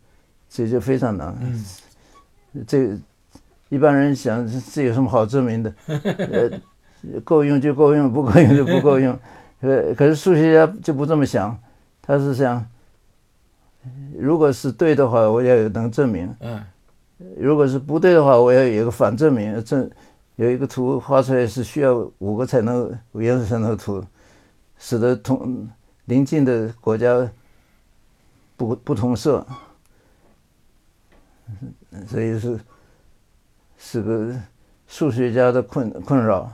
[0.49, 1.35] 这就非常难。
[2.67, 2.97] 这
[3.69, 5.73] 一般人想，这有什么好证明的？
[5.87, 9.17] 呃，够用就够用，不够用就不够用。
[9.61, 11.57] 呃，可是数学家就不这么想，
[12.01, 12.65] 他是想，
[14.17, 16.63] 如果是对的话，我要有能证明；嗯，
[17.37, 19.63] 如果是不对的话，我要有一个反证明。
[19.63, 19.89] 证
[20.35, 24.03] 有一个图画出来是需要五个才能五颜色才能图，
[24.77, 25.67] 使得同
[26.05, 27.31] 邻近的国家
[28.57, 29.47] 不不同色。
[32.07, 32.59] 所以是
[33.77, 34.35] 是个
[34.87, 36.51] 数学家的困困扰，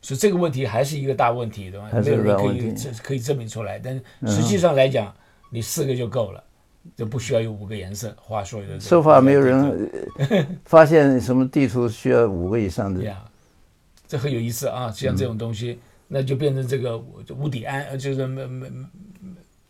[0.00, 1.88] 所以这个问题还是一个大问题，对吧？
[1.92, 5.14] 没有人可以证可以证明出来，但实际上来讲，
[5.50, 6.42] 你四个就够了，
[6.94, 8.78] 就不需要有五个颜色画所有的。
[8.78, 9.88] 说法没有人
[10.64, 13.02] 发现什么地图需要五个以上的。
[13.02, 13.22] 呀，
[14.06, 14.90] 这很有意思啊！
[14.90, 16.96] 像这种东西，那就变成这个
[17.36, 18.70] 无底案，就是没没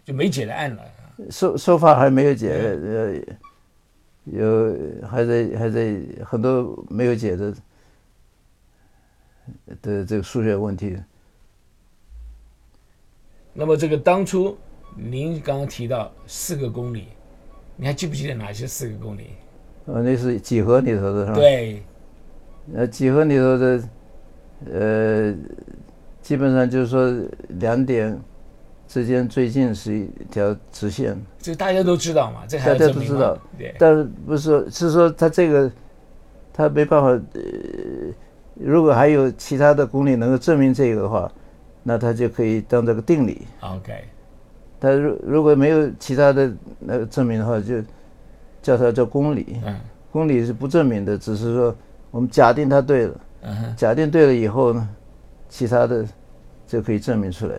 [0.05, 0.83] 就没解的案了。
[1.31, 3.15] 说说法还没有解，呃。
[4.27, 4.77] 有
[5.09, 7.55] 还在还在很多没有解的
[9.81, 10.97] 的这个数学问题。
[13.53, 14.57] 那么这个当初
[14.95, 17.09] 您刚刚提到四个公里，
[17.77, 19.31] 你还记不记得哪些四个公里？
[19.87, 21.37] 呃，那是几何里头的是吧？
[21.37, 21.83] 对。
[22.75, 23.89] 呃，几何里头的
[24.73, 25.35] 呃，
[26.21, 27.09] 基本上就是说
[27.61, 28.21] 两点
[28.89, 33.39] 之间最近是一条直线，这大家都知道嘛，这大家都知道。
[33.59, 35.71] 对，但是不是说是说他这个
[36.53, 37.41] 他没办法，呃，
[38.55, 41.31] 如果还有其他的公理能够证明这个的话，
[41.83, 43.43] 那他就可以当这个定理。
[43.61, 44.05] OK，
[44.79, 47.83] 但如如果没有其他的那个证明的话，就
[48.63, 49.61] 叫它叫公理。
[49.65, 49.79] 嗯。
[50.13, 51.77] 公理是不证明的，只是说
[52.11, 54.89] 我们假定它对了，嗯，假定对了以后呢，
[55.47, 56.07] 其他的
[56.67, 57.57] 就可以证明出来。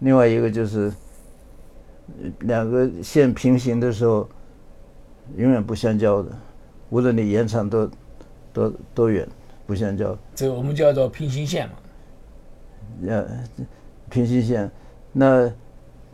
[0.00, 0.92] 另外一个就是
[2.22, 4.28] 呃两个线平行的时候，
[5.36, 6.30] 永远不相交的，
[6.88, 7.90] 无论你延长多
[8.52, 9.26] 多多远，
[9.66, 10.16] 不相交。
[10.34, 11.74] 这个我们叫做平行线嘛。
[13.06, 13.26] 呃，
[14.08, 14.70] 平行线。
[15.12, 15.50] 那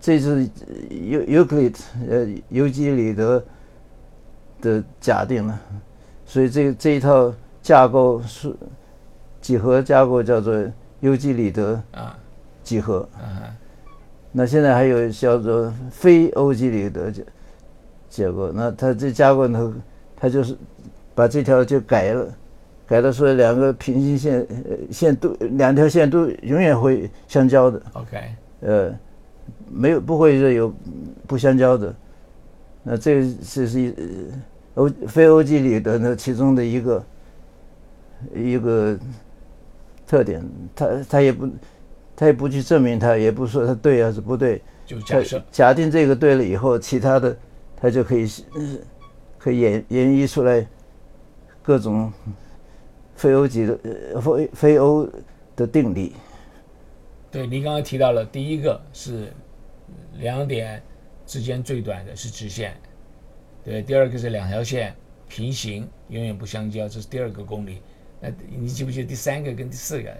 [0.00, 0.48] 这是
[0.90, 1.72] 尤尤克里
[2.08, 3.42] 呃尤基里德
[4.60, 5.58] 的假定了，
[6.24, 7.32] 所以这这一套
[7.62, 8.54] 架构是
[9.40, 10.54] 几何架构叫做
[11.00, 12.18] 尤基里德啊
[12.62, 13.08] 几何。
[14.38, 17.24] 那现在还有叫做非欧几里得结
[18.10, 19.74] 结构，那它这架构呢，
[20.14, 20.54] 它就是
[21.14, 22.28] 把这条就改了，
[22.86, 28.20] 改了说两个平行线呃线都两条线都永远会相交的，，OK，
[28.60, 28.94] 呃，
[29.70, 30.70] 没有不会是有
[31.26, 31.94] 不相交的。
[32.82, 33.94] 那这个是是
[34.74, 37.04] 欧非欧几里得呢其中的一个
[38.34, 38.98] 一个
[40.06, 41.48] 特点，它它也不
[42.16, 47.36] 他也不去证明他，也不说他对还是不对，就假设假定这个对了以后，其他的
[47.76, 48.78] 他就可以呃
[49.38, 50.66] 可以演演绎出来
[51.62, 52.10] 各种
[53.14, 53.78] 非欧级的
[54.14, 55.06] 呃非非欧
[55.54, 56.14] 的定理。
[57.30, 59.30] 对您刚刚提到了，第一个是
[60.18, 60.82] 两点
[61.26, 62.74] 之间最短的是直线，
[63.62, 64.94] 对，第二个是两条线
[65.28, 67.82] 平行，永远不相交，这是第二个公理。
[68.20, 70.16] 那你记不记得第三个跟第四个呀？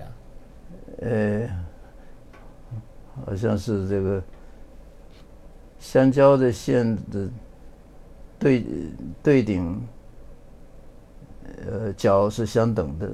[1.01, 1.49] 呃，
[3.25, 4.23] 好像是这个
[5.79, 7.29] 相交的线的
[8.39, 8.64] 对
[9.23, 9.81] 对顶，
[11.67, 13.11] 呃，角是相等的，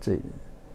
[0.00, 0.18] 这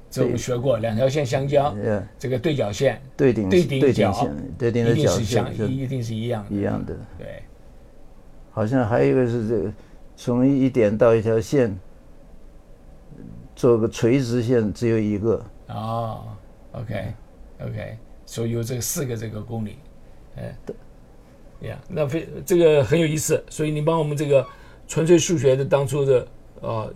[0.10, 6.96] 这我们学过，两条线相交，呃这个对角线对顶对顶角对顶线对顶的角是相一一定是一样的，一样的。
[7.18, 7.44] 对，
[8.52, 9.72] 好像还有一个是这个，
[10.18, 11.78] 从一点到一条线，
[13.56, 16.24] 做个垂直线只有一个，哦
[16.74, 17.14] ，OK
[17.62, 17.98] OK，
[18.32, 19.76] 所以有这个四个这个公理，
[20.38, 24.48] 哎，对呀，那非这个很有意思，所以你帮我们这个
[24.88, 26.26] 纯粹数学的当初的
[26.62, 26.94] 呃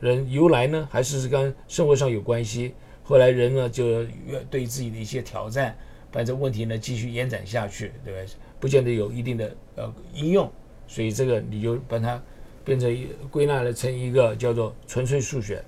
[0.00, 2.72] 人由来呢，还是跟生活上有关系？
[3.04, 5.76] 后来人呢就越对自己的一些挑战，
[6.10, 8.32] 把这问题呢继续延展下去，对吧？
[8.58, 10.50] 不见得有一定的呃应用，
[10.88, 12.22] 所以这个你就把它
[12.64, 15.62] 变成一归纳了成一个叫做纯粹数学。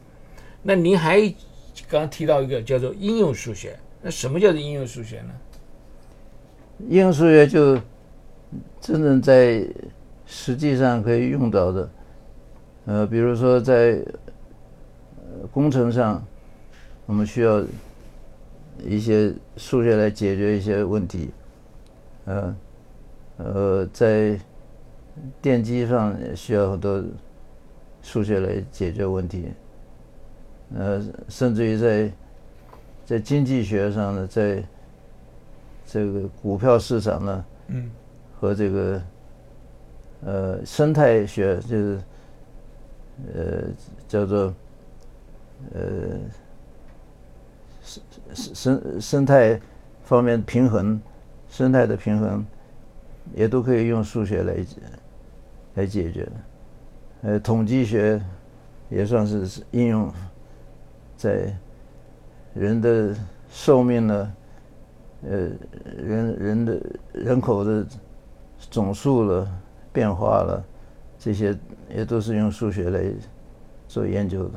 [0.63, 1.21] 那您还
[1.87, 5.31] 刚刚提到一个叫做应用数学，那什么叫做应用数学呢？
[6.89, 7.77] 应用数学就
[8.81, 9.65] 真正在
[10.27, 11.91] 实际上可以用到的，
[12.87, 14.03] 呃，比如说在
[15.53, 16.25] 工程上，
[17.07, 17.63] 我们需要
[18.83, 21.31] 一些数学来解决一些问题，
[22.25, 22.57] 呃，
[23.37, 24.37] 呃，在
[25.41, 27.05] 电机上需要很多
[28.03, 29.53] 数学来解决问题，
[30.75, 32.11] 呃，甚至于在
[33.13, 34.65] 在经济学上呢，在
[35.85, 37.91] 这个股票市场呢，嗯，
[38.41, 39.03] 和这个
[40.25, 42.01] 呃生态学就是
[43.35, 43.65] 呃
[44.09, 44.55] 叫做
[45.75, 45.83] 呃
[47.83, 48.03] 生
[48.33, 49.61] 生生生态
[50.05, 50.99] 方面平衡，
[51.51, 52.43] 生态的平衡
[53.35, 54.77] 也都可以用数学来解
[55.75, 56.33] 来解决的。
[57.25, 58.19] 呃，统计学
[58.89, 60.11] 也算是应用
[61.15, 61.55] 在
[62.55, 63.15] 人的
[63.51, 64.33] 寿命呢。
[65.25, 65.51] 呃，
[65.97, 66.83] 人人的
[67.13, 67.87] 人口的
[68.59, 69.49] 总数了、
[69.93, 70.65] 变化了，
[71.17, 71.57] 这些
[71.89, 73.05] 也都是用数学来
[73.87, 74.51] 做研究的。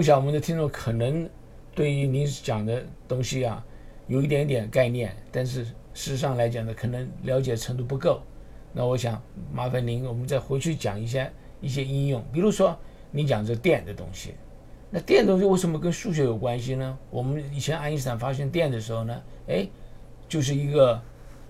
[0.00, 1.28] 我们想，我们的听众可能
[1.74, 3.62] 对于您讲的东西啊，
[4.06, 8.22] 有一点点概念，但是事实上来讲呢，可能了解程度不够。
[8.72, 9.22] 那我想
[9.52, 11.30] 麻烦您，我们再回去讲一些
[11.60, 12.74] 一些应用，比如说
[13.10, 14.32] 你讲这电的东西，
[14.88, 16.98] 那电东西为什么跟数学有关系呢？
[17.10, 19.68] 我们以前爱因斯坦发现电的时候呢，哎，
[20.26, 20.98] 就是一个，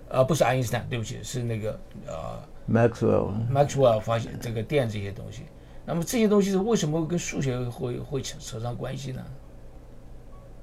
[0.09, 5.45] 呃，不是爱因斯坦，对不起，是那个呃 Maxwell Maxwell 发现这个电这些东西。
[5.91, 9.21] 那么这些东西是为什么跟数学会会扯扯上关系呢？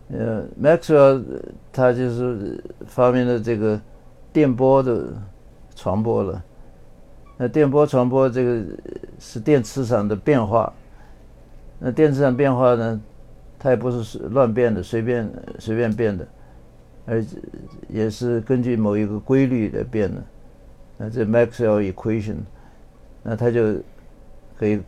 [0.10, 1.22] 呃，Maxwell
[1.70, 3.80] 他就是发明了这个
[4.32, 5.12] 电波的
[5.76, 6.42] 传播了。
[7.36, 8.64] 那电波传播这个
[9.20, 10.72] 是电磁场的变化。
[11.78, 13.02] 那电磁场变化呢，
[13.60, 16.28] 它也不是乱变的，随便随便变的，
[17.06, 17.24] 而
[17.90, 20.24] 也是根据某一个规律来变的。
[20.98, 22.38] 那这 Maxwell equation，
[23.22, 23.76] 那它就
[24.58, 24.82] 可以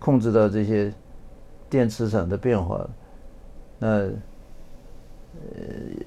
[0.00, 0.92] 控制到这些
[1.68, 2.84] 电磁场的变化。
[3.78, 4.10] 那呃，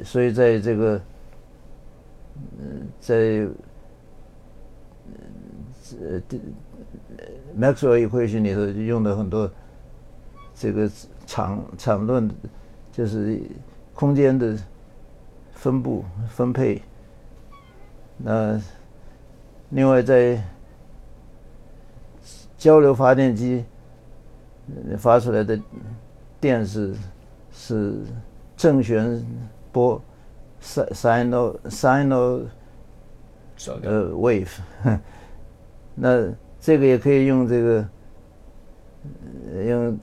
[0.04, 1.02] 所以在这个，
[2.60, 3.48] 嗯，在
[6.02, 6.22] 呃
[7.58, 9.50] ，Maxwell equation 里头用的很多
[10.54, 10.92] 这个
[11.26, 12.30] 场场论，
[12.92, 13.40] 就是
[13.94, 14.58] 空间的
[15.54, 16.82] 分布分配。
[18.18, 18.60] 那
[19.70, 20.42] 另外在
[22.58, 23.66] 交流发电机
[24.98, 25.60] 发出来的
[26.40, 26.96] 电是
[27.52, 28.00] 是。
[28.56, 29.22] 正弦
[29.74, 30.02] 波
[30.62, 32.46] ，sino sino，
[33.82, 34.48] 呃，wave，
[35.96, 37.90] 那这个也可以用这个
[39.66, 40.00] 用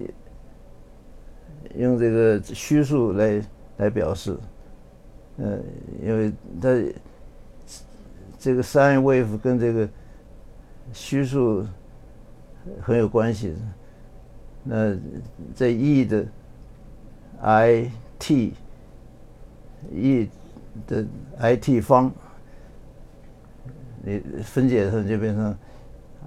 [1.77, 3.43] 用这个虚数来
[3.79, 4.37] 来表示，
[5.39, 5.59] 呃，
[6.03, 6.69] 因为它
[8.37, 9.89] 这个 sine wave 跟这个
[10.93, 11.65] 虚数
[12.83, 13.55] 很有关系，
[14.65, 14.97] 那
[15.55, 16.27] 在 E 的
[17.41, 17.91] I。
[18.21, 18.53] t
[19.91, 20.29] e
[20.87, 21.07] 的
[21.39, 22.13] i t 方，
[24.03, 25.57] 你分解的时候就变成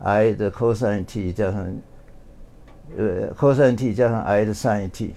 [0.02, 1.72] i 的 cosine t 加上
[2.98, 5.14] 呃 cosine t 加上 i 的 sin t，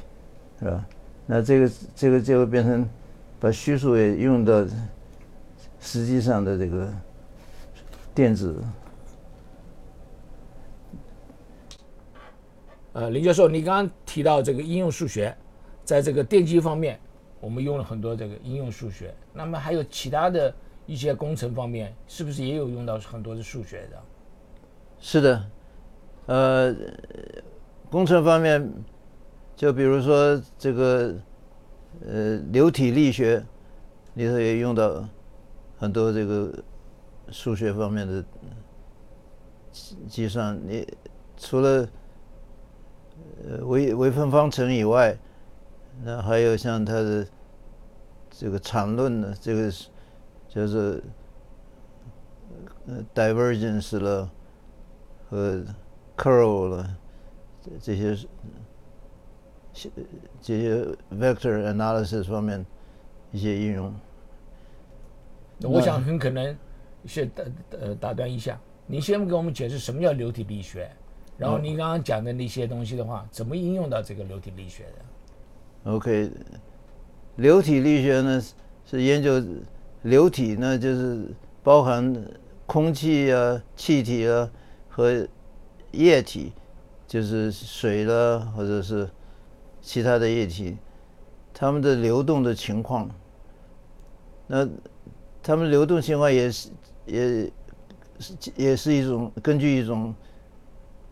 [0.61, 0.85] 是吧？
[1.25, 2.87] 那这个这个就会变成
[3.41, 4.63] 把虚数也用到
[5.81, 6.93] 实际上的这个
[8.15, 8.55] 电子。
[12.97, 15.37] 呃，林教授，你刚刚提到这个应用数学。
[15.85, 16.99] 在这个电机方面，
[17.41, 19.15] 我们用了很多这个应用数学。
[19.35, 20.53] 那么还有其他的
[20.87, 24.03] 一些工程方面，是不是也有用到很多的数学的？
[24.99, 25.51] 是的，
[26.25, 26.75] 呃，
[27.91, 28.67] 工程方面，
[29.55, 31.15] 就比如说这个
[32.09, 33.45] 呃流体力学
[34.15, 35.07] 里头也用到
[35.77, 36.51] 很多这个
[37.29, 38.25] 数学方面的
[40.09, 40.59] 计算。
[40.67, 40.89] 你
[41.37, 41.87] 除了
[43.45, 45.17] 呃微微分方程以外，
[46.05, 47.27] 那还有像它的
[48.31, 49.73] 这个场论呢，这个
[50.49, 51.03] 就是
[52.87, 54.31] 呃 divergence 了
[55.29, 55.65] 和
[56.17, 56.97] curl 了
[57.81, 58.17] 这些
[60.41, 62.65] 这些 vector analysis 方面
[63.33, 63.95] 一些应用。
[65.63, 66.57] 我想很可能
[67.07, 70.91] 先打呃打断一下，你先给我们解释什么叫流体力学，
[71.39, 76.31] 然后你刚刚讲的那些东西的话，怎么应用到这个流体力学的？OK，
[77.37, 78.43] 流体力学呢
[78.85, 79.43] 是研究
[80.03, 81.29] 流体，呢就是
[81.63, 82.15] 包含
[82.65, 84.51] 空气啊、气体啊
[84.89, 85.27] 和
[85.93, 86.53] 液体，
[87.07, 89.09] 就是水了或者是
[89.83, 90.77] 其他的液体，
[91.53, 93.11] 它们的流动的情况。
[94.47, 94.67] 那
[95.43, 96.71] 它们流动情况也是
[97.05, 97.51] 也
[98.19, 100.15] 是也是一种根据一种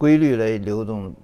[0.05, 1.15] 规律来流动。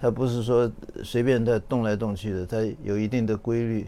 [0.00, 0.70] 它不是说
[1.04, 3.86] 随便它动来动去的，它有一定的规律。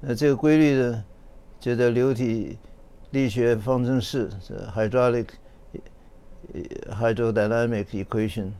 [0.00, 1.04] 那这个规律呢，
[1.60, 2.58] 就在流体
[3.10, 5.26] 力学方程式，是 hydraulic
[6.90, 8.50] hydrodynamic equation。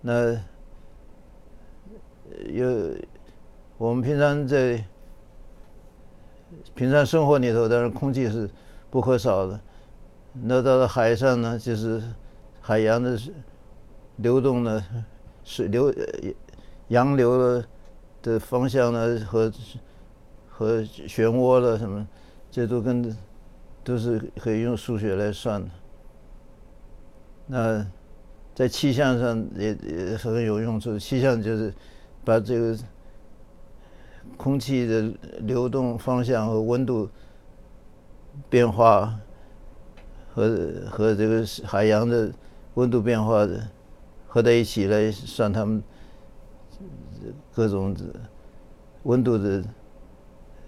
[0.00, 0.32] 那
[2.52, 2.94] 有
[3.78, 4.84] 我们平常在
[6.74, 8.48] 平常生活里头，当然空气是
[8.90, 9.60] 不可少的。
[10.32, 12.02] 那到了海上呢，就是
[12.60, 13.18] 海洋的。
[14.22, 14.84] 流动的
[15.44, 15.90] 水流，
[16.88, 17.64] 洋流的
[18.20, 19.50] 的方向呢和
[20.46, 22.06] 和漩涡了什么，
[22.50, 23.16] 这都跟
[23.82, 25.70] 都是可以用数学来算的。
[27.46, 27.86] 那
[28.54, 30.98] 在气象上也也很有用处。
[30.98, 31.72] 气象就是
[32.22, 32.78] 把这个
[34.36, 37.08] 空气的流动方向和温度
[38.50, 39.18] 变化
[40.34, 42.30] 和和这个海洋的
[42.80, 43.68] 温度变化的。
[44.32, 45.82] 合在一起来算他们
[47.52, 47.96] 各种
[49.02, 49.64] 温度的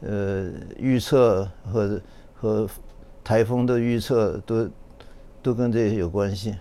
[0.01, 2.01] 呃预测和
[2.35, 2.69] 和
[3.23, 4.69] 台风的预测都
[5.41, 6.57] 都跟这些有关系。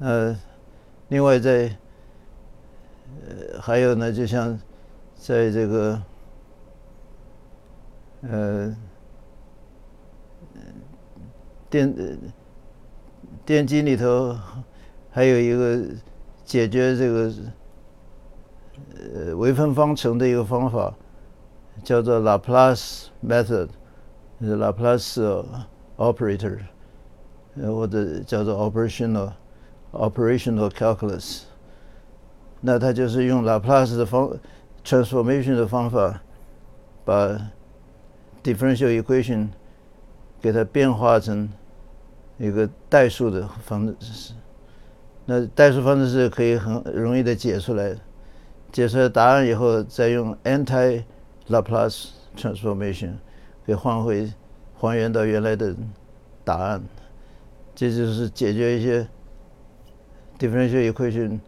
[0.00, 0.36] 呃，
[1.06, 1.76] 另外在
[3.22, 4.58] 呃还有呢，就像
[5.14, 6.02] 在这个
[8.22, 8.76] 呃
[11.70, 12.16] 电呃
[13.44, 14.36] 电机里头，
[15.10, 15.82] 还有一个
[16.44, 17.32] 解决这个
[19.14, 20.94] 呃微分方程的一个方法，
[21.82, 25.44] 叫做 Laplace method，Laplace
[25.96, 26.58] operator，
[27.56, 29.32] 或者叫做 operational。
[29.92, 31.42] operational calculus，
[32.60, 34.36] 那它就是用 Laplace 的方
[34.84, 36.20] transformation 的方法，
[37.04, 37.40] 把
[38.42, 39.50] differential equation
[40.40, 41.48] 给它变化成
[42.38, 44.34] 一个代数的方式。
[45.26, 47.96] 那代数方程式可以很容易的解出来，
[48.72, 51.04] 解出来答案以后，再用 anti
[51.48, 53.14] Laplace transformation
[53.66, 54.32] 给换回
[54.74, 55.74] 还原到原来的
[56.44, 56.82] 答案。
[57.74, 59.06] 这就是解决一些。
[60.36, 61.38] differential equation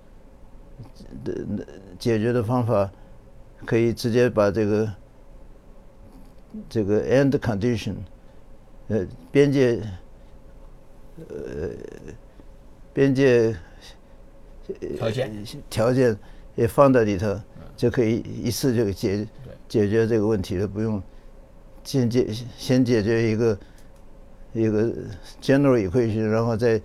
[1.24, 1.66] 的
[1.98, 2.88] 解决的方法，
[3.64, 4.88] 可以直接把这个
[6.68, 7.96] 这个 end condition，
[8.86, 9.82] 呃，边界，
[11.28, 11.70] 呃，
[12.92, 13.56] 边界
[14.96, 16.18] 条件条件
[16.54, 17.38] 也放在里头，
[17.76, 19.26] 就可以一次就解
[19.68, 21.02] 解决这个问题了，不用
[21.84, 23.58] 先解先解决一个
[24.52, 24.92] 一个
[25.40, 26.80] general equation，然后再。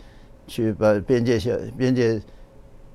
[0.47, 2.21] 去把边界限边界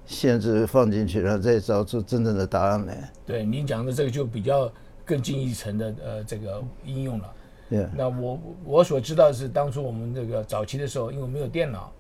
[0.05, 3.11] 限制放进去，然后再找出真正的答案来。
[3.25, 4.71] 对，您讲的这个就比较
[5.03, 7.35] 更进一层的呃这个应用了。
[7.69, 7.87] 对。
[7.95, 11.93] 那我我所知道是当初我们这个早期的时候，因为没有电脑，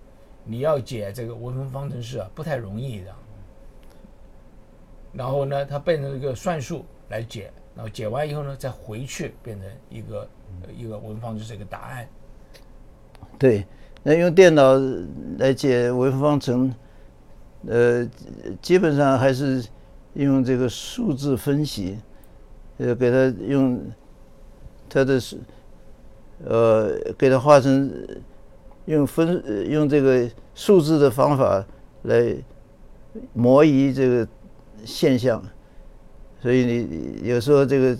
[0.45, 3.13] 你要解这个微分方程式啊不太容易的。
[5.13, 10.29] 然后呢，它变成一个算术来解，然后解完以后呢，再回去变成一个
[10.77, 12.09] 一个微分方程式一个答案。
[13.39, 13.67] 对。
[14.03, 14.75] 那用电脑
[15.39, 16.73] 来解微分方程，
[17.67, 18.09] 呃，
[18.63, 19.67] 基本上还是
[20.15, 21.99] 用这个数字分析，
[22.79, 23.85] 呃，给它用
[24.89, 25.37] 它的是，
[26.45, 27.93] 呃，给它画成
[28.85, 31.65] 用分用这个数字的方法
[32.03, 32.37] 来
[33.33, 34.29] 模拟这个
[34.85, 35.43] 现象，
[36.41, 37.97] 所以你有时候这个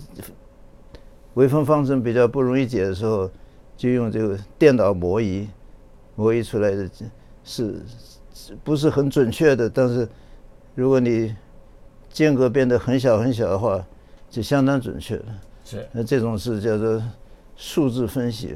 [1.33, 3.29] 微分方程比较不容易解的时候，
[3.75, 5.49] 就用这个电脑模拟。
[6.15, 6.89] 模拟出来的
[7.43, 7.79] 是
[8.63, 9.69] 不是很准确的？
[9.69, 10.07] 但是
[10.73, 11.35] 如果你
[12.09, 13.85] 间隔变得很小很小的话，
[14.27, 15.25] 就相当准确了。
[15.63, 15.87] 是。
[15.91, 16.99] 那这种是叫做
[17.57, 18.55] 数字分析。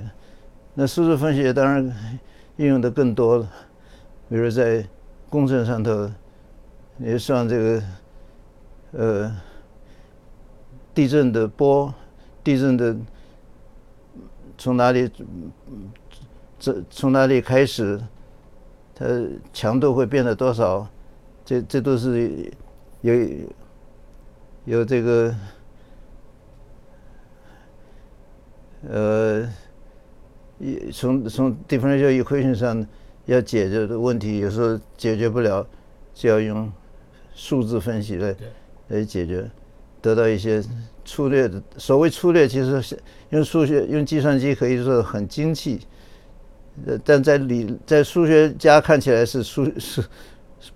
[0.73, 2.19] 那数字分析当然
[2.55, 3.51] 应用的更多了，
[4.29, 4.87] 比如在
[5.29, 6.09] 工程上头，
[6.95, 7.83] 你算这个
[8.91, 9.35] 呃
[10.93, 11.93] 地震的波，
[12.41, 12.95] 地震的
[14.57, 15.11] 从哪里？
[16.59, 17.99] 这从哪里开始？
[18.93, 19.05] 它
[19.51, 20.87] 强度会变得多少？
[21.43, 22.53] 这这都是
[23.01, 23.13] 有
[24.65, 25.35] 有这个
[28.89, 29.47] 呃，
[30.91, 32.85] 从从 differential equation 上
[33.25, 35.65] 要解决的问题，有时候解决不了，
[36.13, 36.71] 就要用
[37.33, 38.35] 数字分析来
[38.87, 39.49] 来解决，
[40.01, 40.63] 得到一些
[41.05, 41.61] 粗略的。
[41.77, 42.97] 所谓粗略，其实是
[43.29, 45.79] 用数学、用计算机可以说很精细。
[46.87, 50.03] 呃，但在理在数学家看起来是数是，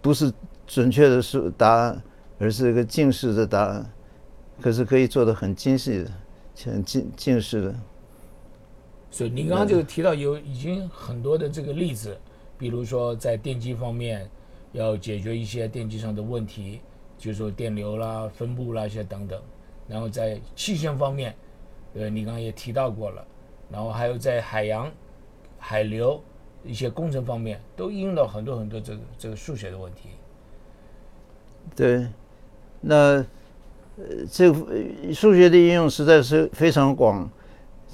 [0.02, 0.32] 不是
[0.68, 2.02] 准确的数答案，
[2.38, 3.92] 而是一个近似的答案，
[4.62, 6.12] 可是可以做的很精细的，
[6.66, 7.76] 很近近似的。
[9.16, 12.18] 所以您刚刚就提到有已经很多的这个例子，
[12.58, 14.30] 比如说在电机方面
[14.74, 16.82] 要解决一些电机上的问题，
[17.18, 19.42] 就是说电流啦、分布啦一些等等，
[19.88, 21.34] 然后在气象方面，
[21.94, 23.26] 呃，你刚刚也提到过了，
[23.72, 24.92] 然后还有在海洋。
[25.58, 26.22] 海流
[26.64, 30.10] 一些工程方面都应用到很多很多这个这个数学的问题。
[31.74, 32.06] 对，
[32.82, 32.96] 那
[33.98, 37.28] 呃，这个数学的应用实在是非常广。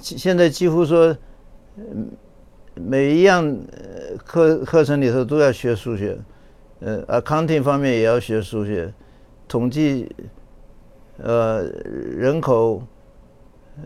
[0.02, 1.16] 现在几乎说，
[2.74, 3.56] 每一样
[4.24, 6.18] 课课程里头都要学数学，
[6.80, 8.92] 呃，accounting 方面也要学数学，
[9.46, 10.14] 统计，
[11.18, 12.82] 呃，人口，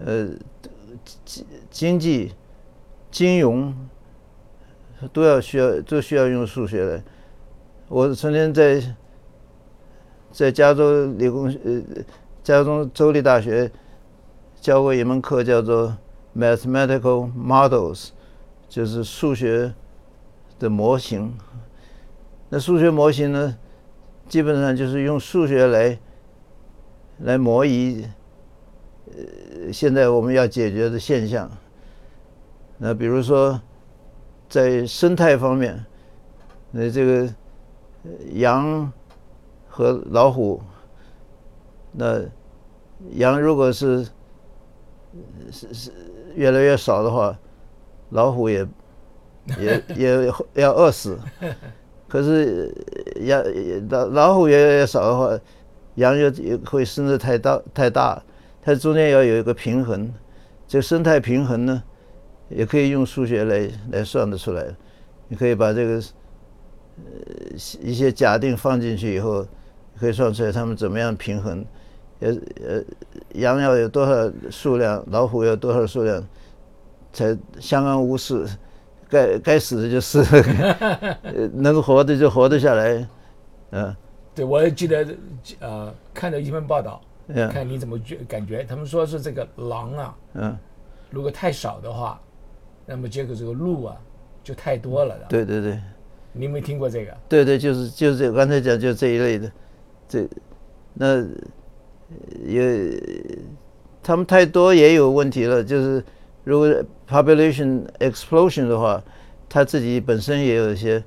[0.05, 0.29] 呃，
[1.25, 2.33] 经经济。
[3.09, 3.75] 金融
[5.11, 7.03] 都要需要都需要用数学的。
[7.89, 8.83] 我曾经在
[10.31, 11.83] 在加州理工呃
[12.43, 13.71] 加州州立大学
[14.61, 15.97] 教过一门课，叫做
[16.37, 18.11] Mathematical Models，
[18.68, 19.74] 就是数学
[20.59, 21.34] 的模型。
[22.51, 23.57] 那数学模型呢，
[24.28, 25.99] 基本上就是用数学来
[27.20, 28.07] 来模拟
[29.07, 31.51] 呃现在我们要解决的现象。
[32.78, 33.61] 那比如说
[34.49, 35.84] 在生态方面，
[36.70, 37.34] 那这个
[38.34, 38.93] 羊
[39.68, 40.61] 和老虎，
[41.93, 42.20] 那
[43.12, 44.07] 羊如果是
[45.51, 45.91] 是是
[46.35, 47.39] 越来越少的话，
[48.11, 48.67] 老虎也
[49.59, 51.19] 也也要饿死。
[52.09, 52.73] 可是
[53.21, 53.43] 羊
[53.89, 55.41] 老老虎越来越少的话，
[55.97, 58.23] 羊又也会生的太大太大，
[58.62, 60.12] 它中间要有一个平衡。
[60.69, 61.83] 这个生态平衡呢，
[62.49, 64.67] 也可以用数学来来算得出来。
[65.29, 66.03] 你可以把这个
[66.97, 69.47] 呃一些假定放进去以后，
[69.99, 71.64] 可以算出来它们怎么样平衡。
[72.21, 72.31] 呃
[72.67, 72.83] 呃，
[73.35, 76.27] 羊要有多少数量，老虎有多少数量，
[77.12, 78.47] 才相安无事。
[79.09, 80.25] 该该死的就死，
[81.55, 83.09] 能活的就活得下来，
[83.71, 83.97] 嗯。
[84.35, 85.07] 对，我也记得，
[85.61, 87.01] 呃，看到一份报道，
[87.53, 90.59] 看你怎么觉感觉，他们说是这个狼啊，嗯，
[91.11, 92.21] 如果太少的话，
[92.85, 93.97] 那么结果这个鹿啊
[94.43, 95.17] 就太多了。
[95.29, 95.81] 对对对，
[96.33, 97.17] 你有没有听过这个？
[97.29, 99.53] 对对，就是就是这刚才讲就这一类的，
[100.09, 100.29] 这
[100.93, 101.25] 那
[102.45, 103.01] 也
[104.03, 106.05] 他们太多也有问题了，就是
[106.45, 106.69] 如果。
[107.09, 109.01] population explosion 的话，
[109.49, 111.01] 他自己本身也有一些，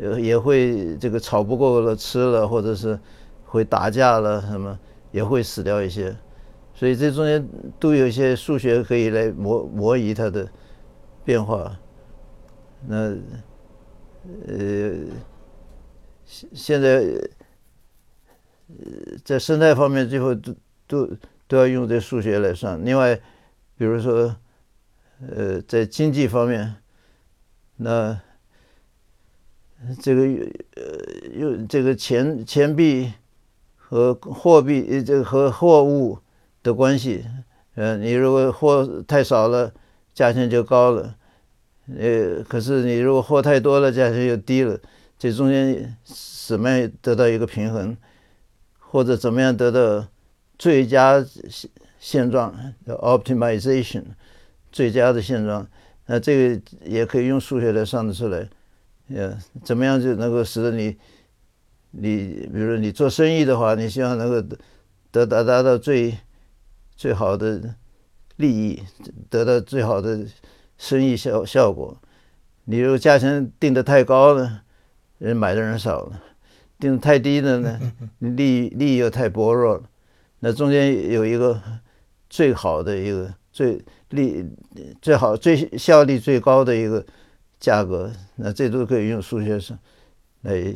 [0.00, 2.96] 呃，也会这个草不够了吃了，或者是
[3.44, 4.78] 会打架了什么，
[5.10, 6.16] 也会死掉一些，
[6.74, 7.44] 所以这中间
[7.80, 10.48] 都有一些数学可以来模模拟它的
[11.24, 11.76] 变化。
[12.86, 13.08] 那
[14.46, 14.92] 呃，
[16.24, 17.04] 现现在
[19.24, 20.54] 在生态方面，最后都
[20.86, 21.10] 都
[21.46, 22.84] 都要用这数学来算。
[22.84, 23.14] 另外，
[23.76, 24.36] 比如说。
[25.36, 26.76] 呃，在经济方面，
[27.76, 28.18] 那
[30.00, 33.12] 这个呃，用这个钱钱币
[33.76, 36.18] 和货币，这个和货物
[36.62, 37.26] 的关系，
[37.74, 39.70] 呃，你如果货太少了，
[40.14, 41.14] 价钱就高了，
[41.98, 44.80] 呃，可是你如果货太多了，价钱又低了，
[45.18, 45.94] 这中间
[46.46, 47.94] 怎么样得到一个平衡，
[48.90, 50.04] 或者怎么样得到
[50.58, 52.52] 最佳现现状
[52.86, 54.02] ，optimization。
[54.72, 55.66] 最佳的现状，
[56.06, 58.48] 那这个也可以用数学来算得出来，
[59.08, 60.96] 呃，怎么样就能够使得你，
[61.90, 64.56] 你比如你做生意的话，你希望能够
[65.10, 66.16] 得达达到最
[66.94, 67.74] 最好的
[68.36, 68.80] 利益，
[69.28, 70.24] 得到最好的
[70.78, 72.00] 生意效效果。
[72.66, 74.62] 你如果价钱定的太高了，
[75.18, 76.22] 人买的人少了；
[76.80, 77.80] 定的太低了呢，
[78.18, 79.82] 利利益又太薄弱了。
[80.40, 81.60] 那中间有一个
[82.28, 83.80] 最好的一个最。
[84.10, 84.44] 利
[85.00, 87.06] 最好、最效率最高的一个
[87.60, 89.78] 价格，那这都可以用数学算
[90.40, 90.74] 来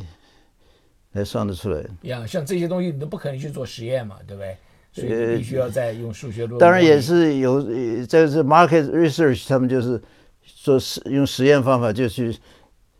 [1.11, 1.83] 来算得出来。
[2.03, 4.55] 呀，像这些东西你都不可能去做实验嘛，对不对？
[4.93, 6.47] 所以必须要再用数学。
[6.57, 7.61] 当然也是有，
[8.05, 10.01] 这是 market research，他们就是
[10.41, 12.33] 做实用实验方法，就去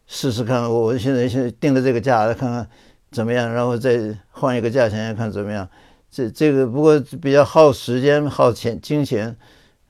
[0.06, 0.70] 试试看。
[0.70, 2.70] 我现在先定了这个价，来看看
[3.16, 5.68] 怎么样，然后再换一个价钱看怎么样。
[6.12, 9.36] 这这个不过比较耗时间、耗钱、金钱。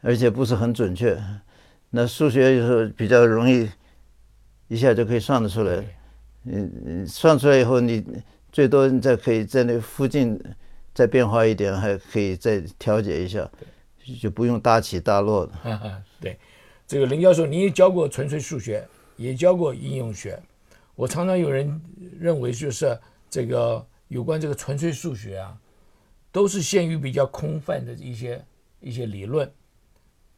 [0.07, 1.19] 而且不是很准确，
[1.89, 3.67] 那数学有时候比较容易，
[4.67, 5.83] 一下就可以算得出来。
[6.43, 8.05] 嗯，算出来以后，你
[8.51, 10.39] 最多你再可以在那附近
[10.93, 13.49] 再变化一点，还可以再调节一下，
[14.21, 15.53] 就不用大起大落的。
[16.21, 16.37] 对，
[16.85, 20.39] 这个林教授，你也教过纯粹数学，也教过应用学。
[20.93, 21.81] 我常常有人
[22.19, 22.95] 认为，就是
[23.29, 25.57] 这个有关这个纯粹数学啊，
[26.31, 28.45] 都是限于比较空泛的一些
[28.79, 29.51] 一些理论。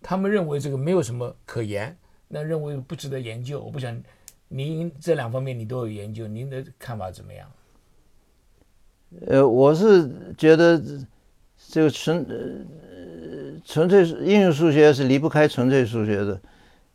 [0.02, 3.62] 他们认为这个没有什么可言，那认为不值得研究。
[3.62, 4.02] 我不想，
[4.48, 7.52] 您这两方面你都有研究，您的看法怎么样？
[9.26, 10.82] 呃，我是觉得
[11.70, 16.42] 这个纯呃纯粹应用数学是离不开纯粹数学的，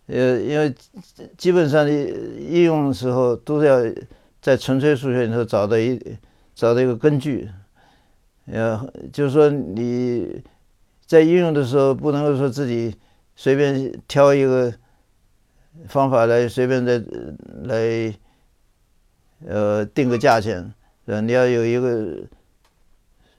[0.07, 0.75] 呃，因为
[1.37, 3.79] 基本上的应用的时候都要
[4.43, 5.99] 在纯粹数学里头找到一
[6.55, 7.49] 找到一个根据，
[8.45, 10.45] 呃，就是说你。
[11.05, 12.97] 在应用的时候，不能够说自己
[13.37, 14.73] 随便挑一个
[15.87, 17.05] 方法来随便的
[17.65, 18.15] 来
[19.47, 20.73] 呃定个价钱，
[21.05, 22.17] 呃，你要有一个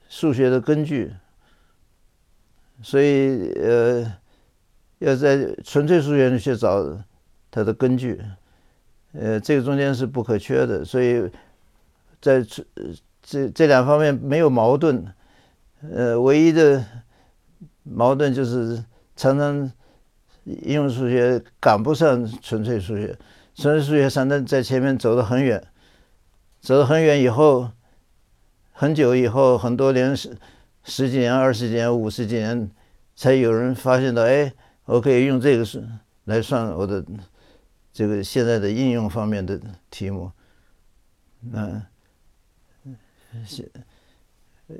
[0.08, 1.12] 数学的根据，
[2.80, 4.18] 所以呃
[5.00, 7.02] 要在纯粹数学里去找
[7.50, 8.22] 它的根据，
[9.18, 11.30] 呃，这个中间是不可缺的，所以
[12.20, 12.64] 在这
[13.22, 15.06] 这这两方面没有矛盾，
[15.90, 16.84] 呃，唯一的。
[17.86, 18.82] 矛盾就是
[19.14, 19.70] 常常
[20.44, 23.14] 应用数学赶不上纯粹数学，
[23.54, 25.62] 纯粹数学常常在前面走得很远，
[26.62, 27.70] 走得很远以后，
[28.72, 30.34] 很久以后，很多年十
[30.82, 32.70] 十几年、二十几年、五十几年，
[33.14, 34.50] 才有人发现到，哎，
[34.86, 35.82] 我可以用这个数
[36.24, 37.04] 来算我的
[37.94, 40.32] 这个现在的应用方面的题目。
[41.40, 41.80] 那
[43.46, 43.66] 像
[44.66, 44.76] 呃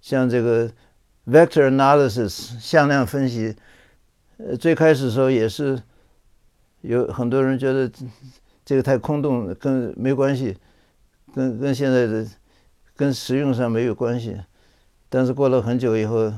[0.00, 0.70] 像这个
[1.26, 3.56] vector analysis 向量分析，
[4.36, 5.82] 呃，最开始的时候也是
[6.82, 7.90] 有很多人觉得
[8.64, 10.56] 这个太空洞，跟没关系，
[11.34, 12.24] 跟跟现在的
[12.94, 14.40] 跟实用上没有关系。
[15.08, 16.32] 但是过了很久以后，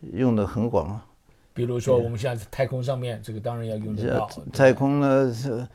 [0.00, 1.00] 用的很广。
[1.56, 4.28] 比如说，我们现在太空上面，这个当然要用得到。
[4.52, 5.66] 太空呢是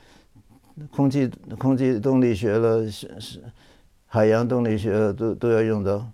[0.92, 1.28] 空气
[1.58, 3.44] 空气动力学了，是是
[4.06, 6.08] 海洋动力学了，都都要用到。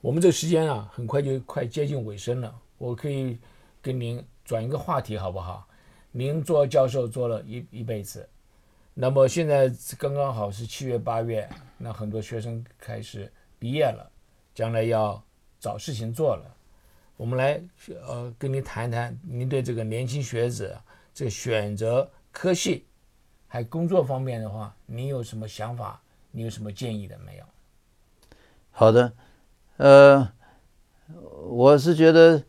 [0.00, 2.54] 我们这个时间啊，很快就快接近尾声了。
[2.78, 3.38] 我可以
[3.82, 5.68] 跟您转一个话题，好不好？
[6.10, 8.26] 您做教授做了一一辈子，
[8.94, 14.10] 那么现在刚刚好是七月八月，那很多学生开始毕业了，
[14.54, 15.22] 将来要
[15.60, 16.54] 找事情做了。
[17.18, 17.60] 我们来
[18.06, 20.78] 呃跟您谈谈，您对这个年轻学子
[21.12, 22.86] 这个选择科系
[23.48, 26.00] 还工作方面的话，您有什么想法？
[26.30, 27.44] 你有什么建议的没有？
[28.70, 29.12] 好的。
[29.78, 30.32] 呃，
[31.48, 32.44] 我是觉得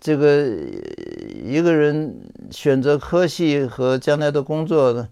[0.00, 5.08] 这个一个人选择科系和将来的工作呢，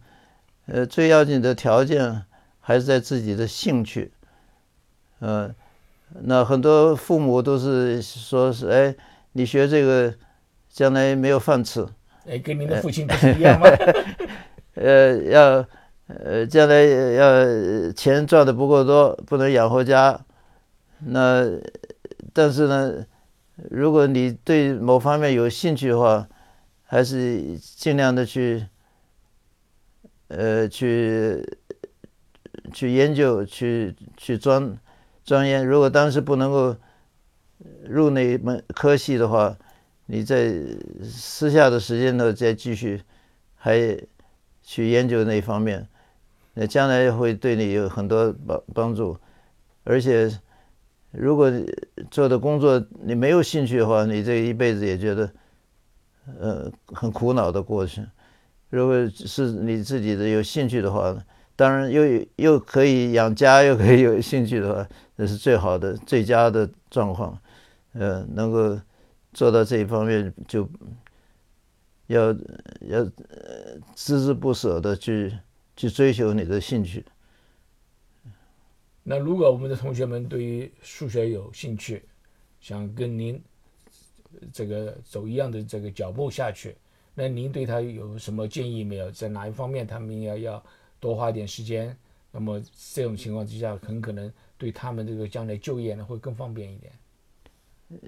[0.66, 2.24] 呃，最要紧的条件
[2.60, 4.12] 还是在自己的兴趣。
[5.18, 5.52] 呃，
[6.22, 8.94] 那很多父母都是说是，哎，
[9.32, 10.14] 你学这个
[10.68, 11.86] 将来没有饭吃。
[12.26, 13.66] 哎，跟您的父亲不是一样吗？
[14.74, 15.66] 呃，要
[16.06, 20.18] 呃，将来要钱赚的不够多，不能养活家。
[21.00, 21.44] 那，
[22.32, 23.04] 但是呢，
[23.70, 26.26] 如果你对某方面有兴趣的话，
[26.84, 28.66] 还是尽量的去，
[30.28, 31.44] 呃，去
[32.72, 34.78] 去研究，去去钻
[35.26, 35.66] 钻研。
[35.66, 36.74] 如果当时不能够
[37.84, 39.54] 入那门科系的话，
[40.06, 40.54] 你在
[41.02, 43.02] 私下的时间呢，再继续
[43.54, 43.78] 还
[44.62, 45.86] 去研究那方面，
[46.54, 49.18] 那将来会对你有很多帮帮助，
[49.84, 50.30] 而且。
[51.12, 51.50] 如果
[52.10, 55.30] 做的工作你没有兴趣的话，你这一辈子也觉得，
[56.38, 58.04] 呃，很苦恼的过去。
[58.68, 61.16] 如果是你自己的有兴趣的话，
[61.54, 62.02] 当然又
[62.36, 64.86] 又可以养家，又可以有兴趣的话，
[65.16, 67.40] 这是最好的、最佳的状况。
[67.92, 68.78] 呃，能够
[69.32, 70.68] 做到这一方面，就
[72.08, 72.26] 要
[72.80, 73.02] 要
[73.94, 75.32] 孜孜不舍的去
[75.74, 77.04] 去追求你的兴趣。
[79.02, 82.04] 那如果我们的同学们对于数学有兴趣，
[82.60, 83.42] 想跟您
[84.52, 86.76] 这个走一样的这个脚步下去，
[87.14, 89.10] 那您对他有什么建议没有？
[89.10, 90.64] 在哪一方面他们要要
[91.00, 91.96] 多花点时间？
[92.30, 92.60] 那么
[92.92, 96.92] 这种情况之下，很可能对他们这个将来就业呢会更方便一点。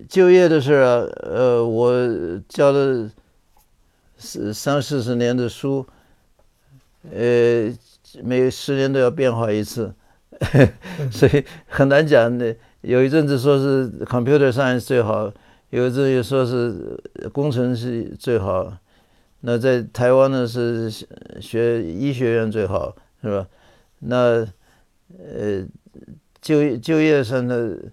[0.09, 1.93] 就业的事啊，呃，我
[2.49, 3.11] 教了
[4.17, 5.87] 三四十年的书，
[7.13, 7.73] 呃，
[8.25, 9.95] 每十年都要变化一次。
[11.11, 12.55] 所以很难讲的。
[12.81, 15.33] 有一阵子说是 computer science 最好，
[15.71, 16.97] 有一阵又说是
[17.33, 18.73] 工程师最好。
[19.41, 20.89] 那在台湾呢是
[21.41, 23.49] 学医学院最好，是吧？
[23.99, 24.47] 那
[25.19, 25.67] 呃
[26.41, 27.91] 就就业上的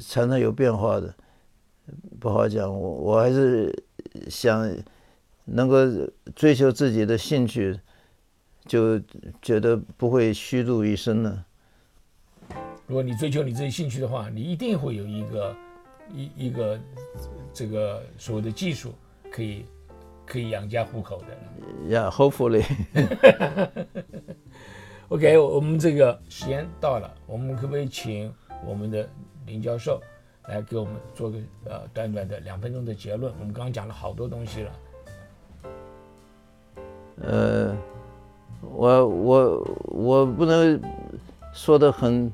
[0.00, 1.14] 常常有变化的，
[2.20, 2.68] 不好讲。
[2.68, 3.74] 我我还是
[4.28, 4.70] 想
[5.44, 5.76] 能够
[6.34, 7.78] 追求自己的兴趣。
[8.66, 9.00] 就
[9.40, 11.42] 觉得不会虚度一生呢。
[12.86, 15.56] 如果你追求你自己兴趣的话，你一定会有一个
[16.12, 16.78] 一一个
[17.50, 18.92] 这个所谓的技术，
[19.32, 19.64] 可以
[20.26, 21.28] 可以养家糊口的。
[21.88, 22.62] Yeah, hopefully.
[25.08, 28.32] OK，我们这个时间到了，我们可不可以请
[28.66, 29.08] 我们的
[29.46, 30.00] 林教授
[30.48, 33.32] 来给我们做个呃短短的两分钟的结论？
[33.38, 34.72] 我们刚刚讲了好多东西了。
[37.22, 37.76] 呃。
[38.72, 40.80] 我我我不能
[41.54, 42.30] 说的很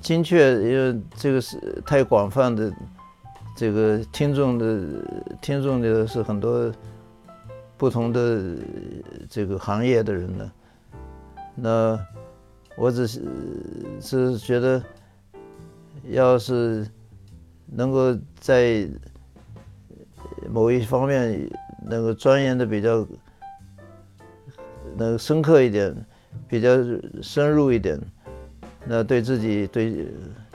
[0.00, 2.72] 精确，因为这个是太广泛的，
[3.56, 6.72] 这个听众的听众的是很多
[7.76, 8.56] 不同的
[9.28, 10.52] 这个行业的人呢。
[11.54, 11.98] 那
[12.76, 13.22] 我只是
[14.00, 14.82] 是觉得，
[16.08, 16.86] 要是
[17.66, 18.88] 能够在
[20.50, 21.48] 某一方面
[21.84, 23.06] 能够钻研的比较。
[24.94, 25.96] 能深刻一点，
[26.46, 26.68] 比较
[27.22, 27.98] 深入一点，
[28.84, 30.06] 那对自己、对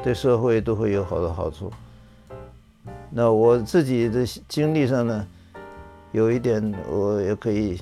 [0.03, 1.71] 对社会都会有好的好处。
[3.09, 5.27] 那我自己的经历上呢，
[6.11, 7.81] 有一点我也可以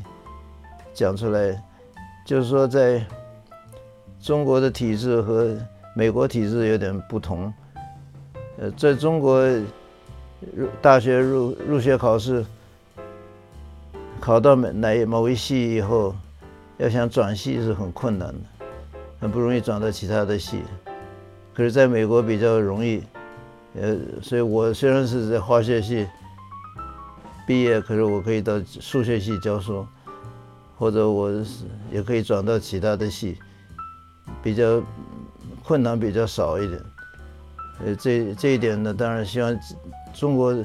[0.93, 1.61] 讲出来，
[2.25, 3.05] 就是说，在
[4.19, 5.55] 中国的体制和
[5.95, 7.53] 美国体制有点不同。
[8.57, 9.47] 呃，在中国
[10.55, 12.43] 入大学入入学考试
[14.19, 16.15] 考到哪哪某一系以后，
[16.77, 18.67] 要想转系是很困难的，
[19.19, 20.63] 很不容易转到其他的系。
[21.53, 23.03] 可是在美国比较容易，
[23.79, 26.07] 呃，所以我虽然是在化学系
[27.45, 29.85] 毕业，可是我可以到数学系教书，
[30.77, 31.31] 或者我
[31.91, 33.37] 也可以转到其他的系，
[34.43, 34.81] 比较
[35.63, 36.81] 困难比较少一点。
[37.83, 39.57] 呃，这这一点呢，当然希望
[40.13, 40.55] 中国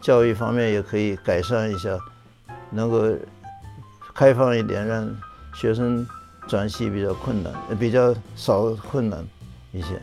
[0.00, 1.98] 教育方面也可以改善一下，
[2.70, 3.12] 能够
[4.14, 5.08] 开放一点，让
[5.54, 6.06] 学生
[6.46, 9.24] 转系比较困难，比较少困难
[9.72, 10.00] 一些。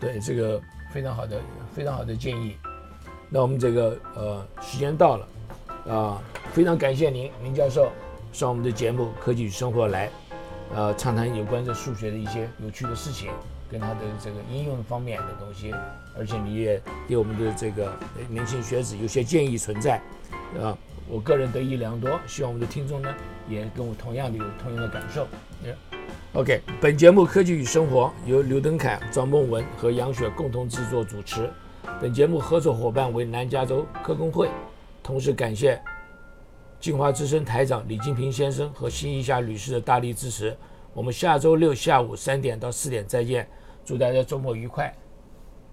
[0.00, 0.60] 对，这个
[0.92, 1.40] 非常好的
[1.74, 2.56] 非常好的建议。
[3.28, 5.26] 那我们这个呃时间到了
[5.88, 6.20] 啊、
[6.52, 7.92] 非常感谢您林教授
[8.32, 10.10] 上我们的节目《科技与生活》来，
[10.74, 13.30] 呃畅谈有关这数学的一些有趣的事情，
[13.70, 15.72] 跟它的这个应用方面的东西，
[16.18, 17.92] 而且你也给我们的这个
[18.28, 20.00] 年轻学子有些建议存在，
[20.60, 20.76] 啊，
[21.08, 23.08] 我个人得益良多，希望我们的听众呢
[23.48, 25.26] 也跟我同样的有同样的感受。
[25.64, 25.74] 也
[26.32, 31.48] OK，本节目《科技与生活》由刘登凯、张梦文和杨雪共同制作主持。
[32.00, 34.50] 本节目合作伙伴为南加州科工会，
[35.06, 35.80] 同时感谢
[36.80, 40.56] 进华之声台长李金平先生和新一夏女士的大力支持。
[40.92, 43.48] 我们下周六下午三点到四点再见，
[43.84, 44.92] 祝大家周末愉快，